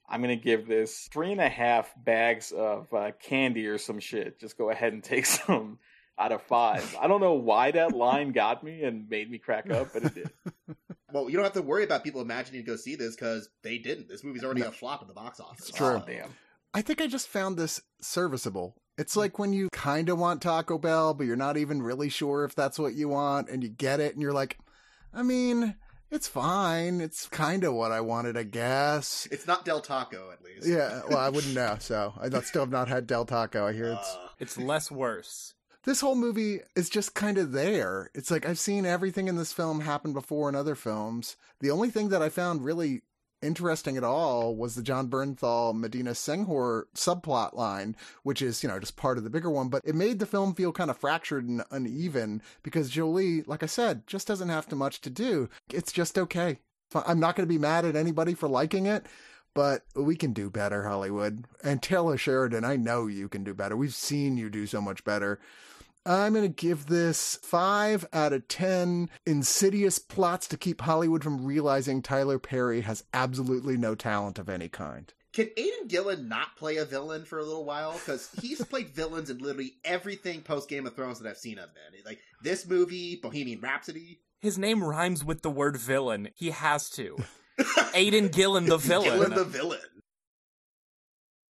I'm 0.07 0.21
gonna 0.21 0.35
give 0.35 0.67
this 0.67 1.09
three 1.11 1.31
and 1.31 1.41
a 1.41 1.49
half 1.49 1.91
bags 1.97 2.51
of 2.51 2.93
uh, 2.93 3.13
candy 3.19 3.65
or 3.65 3.79
some 3.79 3.99
shit. 3.99 4.39
Just 4.39 4.59
go 4.59 4.69
ahead 4.69 4.93
and 4.93 5.03
take 5.03 5.25
some 5.25 5.79
out 6.17 6.31
of 6.31 6.41
five. 6.43 6.95
I 7.01 7.07
don't 7.07 7.21
know 7.21 7.33
why 7.33 7.71
that 7.71 7.91
line 7.93 8.31
got 8.31 8.63
me 8.63 8.83
and 8.83 9.09
made 9.09 9.29
me 9.29 9.37
crack 9.37 9.69
up, 9.69 9.89
but 9.93 10.03
it 10.05 10.15
did. 10.15 10.29
Well, 11.13 11.29
you 11.29 11.37
don't 11.37 11.45
have 11.45 11.53
to 11.53 11.61
worry 11.61 11.85
about 11.85 12.03
people 12.03 12.19
imagining 12.19 12.65
to 12.65 12.69
go 12.69 12.75
see 12.75 12.95
this 12.95 13.15
because 13.15 13.47
they 13.63 13.77
didn't. 13.77 14.09
This 14.09 14.21
movie's 14.21 14.43
already 14.43 14.63
a 14.63 14.71
flop 14.71 15.01
at 15.01 15.07
the 15.07 15.13
box 15.13 15.39
office. 15.39 15.69
It's 15.69 15.77
true. 15.77 16.01
Oh, 16.01 16.03
damn. 16.05 16.29
I 16.73 16.81
think 16.81 16.99
I 16.99 17.07
just 17.07 17.29
found 17.29 17.55
this 17.55 17.79
serviceable. 18.01 18.75
It's 18.97 19.15
like 19.15 19.39
when 19.39 19.53
you 19.53 19.69
kind 19.71 20.09
of 20.09 20.17
want 20.19 20.41
Taco 20.41 20.77
Bell, 20.77 21.13
but 21.13 21.25
you're 21.25 21.37
not 21.37 21.55
even 21.55 21.81
really 21.81 22.09
sure 22.09 22.43
if 22.43 22.53
that's 22.53 22.77
what 22.77 22.95
you 22.95 23.07
want, 23.07 23.49
and 23.49 23.63
you 23.63 23.69
get 23.69 24.01
it, 24.01 24.11
and 24.13 24.21
you're 24.21 24.33
like, 24.33 24.57
I 25.13 25.23
mean, 25.23 25.75
it's 26.11 26.27
fine. 26.27 26.99
It's 26.99 27.27
kind 27.27 27.63
of 27.63 27.73
what 27.73 27.93
I 27.93 28.01
wanted, 28.01 28.35
I 28.35 28.43
guess. 28.43 29.25
It's 29.31 29.47
not 29.47 29.63
Del 29.63 29.79
Taco, 29.79 30.31
at 30.31 30.43
least. 30.43 30.67
Yeah, 30.67 31.01
well, 31.07 31.19
I 31.19 31.29
wouldn't 31.29 31.53
know. 31.55 31.77
So 31.79 32.13
I 32.19 32.27
still 32.41 32.63
have 32.63 32.71
not 32.71 32.89
had 32.89 33.07
Del 33.07 33.23
Taco. 33.23 33.65
I 33.67 33.71
hear 33.71 33.93
it's 33.93 34.15
Uh, 34.15 34.27
It's 34.39 34.57
less 34.57 34.91
worse. 34.91 35.53
This 35.85 36.01
whole 36.01 36.15
movie 36.15 36.61
is 36.75 36.89
just 36.89 37.13
kind 37.13 37.37
of 37.37 37.51
there. 37.51 38.09
It's 38.15 38.31
like 38.31 38.47
I've 38.47 38.57
seen 38.57 38.87
everything 38.87 39.27
in 39.27 39.35
this 39.35 39.53
film 39.53 39.81
happen 39.81 40.13
before 40.13 40.49
in 40.49 40.55
other 40.55 40.73
films. 40.73 41.37
The 41.59 41.69
only 41.69 41.91
thing 41.91 42.09
that 42.09 42.23
I 42.23 42.29
found 42.29 42.65
really 42.65 43.03
interesting 43.43 43.95
at 43.95 44.03
all 44.03 44.55
was 44.55 44.73
the 44.73 44.81
Jon 44.81 45.09
Bernthal 45.09 45.75
Medina 45.75 46.11
Senghore 46.11 46.85
subplot 46.95 47.53
line, 47.53 47.95
which 48.23 48.41
is, 48.41 48.63
you 48.63 48.69
know, 48.69 48.79
just 48.79 48.95
part 48.95 49.19
of 49.19 49.23
the 49.23 49.29
bigger 49.29 49.51
one, 49.51 49.69
but 49.69 49.83
it 49.85 49.93
made 49.93 50.17
the 50.17 50.25
film 50.25 50.55
feel 50.55 50.71
kind 50.71 50.89
of 50.89 50.97
fractured 50.97 51.47
and 51.47 51.63
uneven 51.69 52.41
because 52.63 52.89
Jolie, 52.89 53.43
like 53.43 53.61
I 53.61 53.67
said, 53.67 54.07
just 54.07 54.27
doesn't 54.27 54.49
have 54.49 54.67
too 54.67 54.75
much 54.75 55.01
to 55.01 55.11
do. 55.11 55.49
It's 55.71 55.91
just 55.91 56.17
okay. 56.17 56.57
I'm 56.95 57.19
not 57.19 57.35
going 57.35 57.47
to 57.47 57.53
be 57.53 57.59
mad 57.59 57.85
at 57.85 57.95
anybody 57.95 58.33
for 58.33 58.47
liking 58.47 58.87
it, 58.87 59.05
but 59.53 59.83
we 59.95 60.15
can 60.15 60.33
do 60.33 60.49
better, 60.49 60.83
Hollywood. 60.83 61.45
And 61.63 61.79
Taylor 61.79 62.17
Sheridan, 62.17 62.65
I 62.65 62.75
know 62.75 63.05
you 63.05 63.29
can 63.29 63.43
do 63.43 63.53
better. 63.53 63.77
We've 63.77 63.93
seen 63.93 64.37
you 64.37 64.49
do 64.49 64.65
so 64.65 64.81
much 64.81 65.03
better. 65.03 65.39
I'm 66.05 66.33
going 66.33 66.45
to 66.45 66.49
give 66.49 66.85
this 66.85 67.37
5 67.41 68.05
out 68.13 68.33
of 68.33 68.47
10 68.47 69.09
insidious 69.25 69.97
plots 69.97 70.47
to 70.49 70.57
keep 70.57 70.81
Hollywood 70.81 71.23
from 71.23 71.45
realizing 71.45 72.01
Tyler 72.01 72.37
Perry 72.37 72.81
has 72.81 73.03
absolutely 73.13 73.75
no 73.75 73.95
talent 73.95 74.37
of 74.37 74.47
any 74.47 74.69
kind. 74.69 75.11
Can 75.33 75.49
Aidan 75.57 75.87
Gillen 75.87 76.29
not 76.29 76.55
play 76.55 76.77
a 76.77 76.85
villain 76.85 77.25
for 77.25 77.39
a 77.39 77.43
little 77.43 77.65
while? 77.65 77.93
Because 77.93 78.29
he's 78.41 78.63
played 78.63 78.89
villains 78.89 79.29
in 79.29 79.39
literally 79.39 79.73
everything 79.83 80.41
post 80.41 80.69
Game 80.69 80.87
of 80.87 80.95
Thrones 80.95 81.19
that 81.19 81.29
I've 81.29 81.37
seen 81.37 81.57
of 81.57 81.65
him 81.65 81.75
in. 81.93 82.05
Like 82.05 82.19
this 82.41 82.65
movie, 82.65 83.17
Bohemian 83.21 83.59
Rhapsody. 83.59 84.21
His 84.39 84.57
name 84.57 84.83
rhymes 84.83 85.25
with 85.25 85.41
the 85.41 85.49
word 85.49 85.75
villain. 85.75 86.29
He 86.35 86.51
has 86.51 86.89
to. 86.91 87.17
Aidan 87.93 88.29
Gillen 88.29 88.67
the 88.67 88.77
villain. 88.77 89.09
Gillen 89.09 89.33
the 89.33 89.43
villain. 89.43 89.79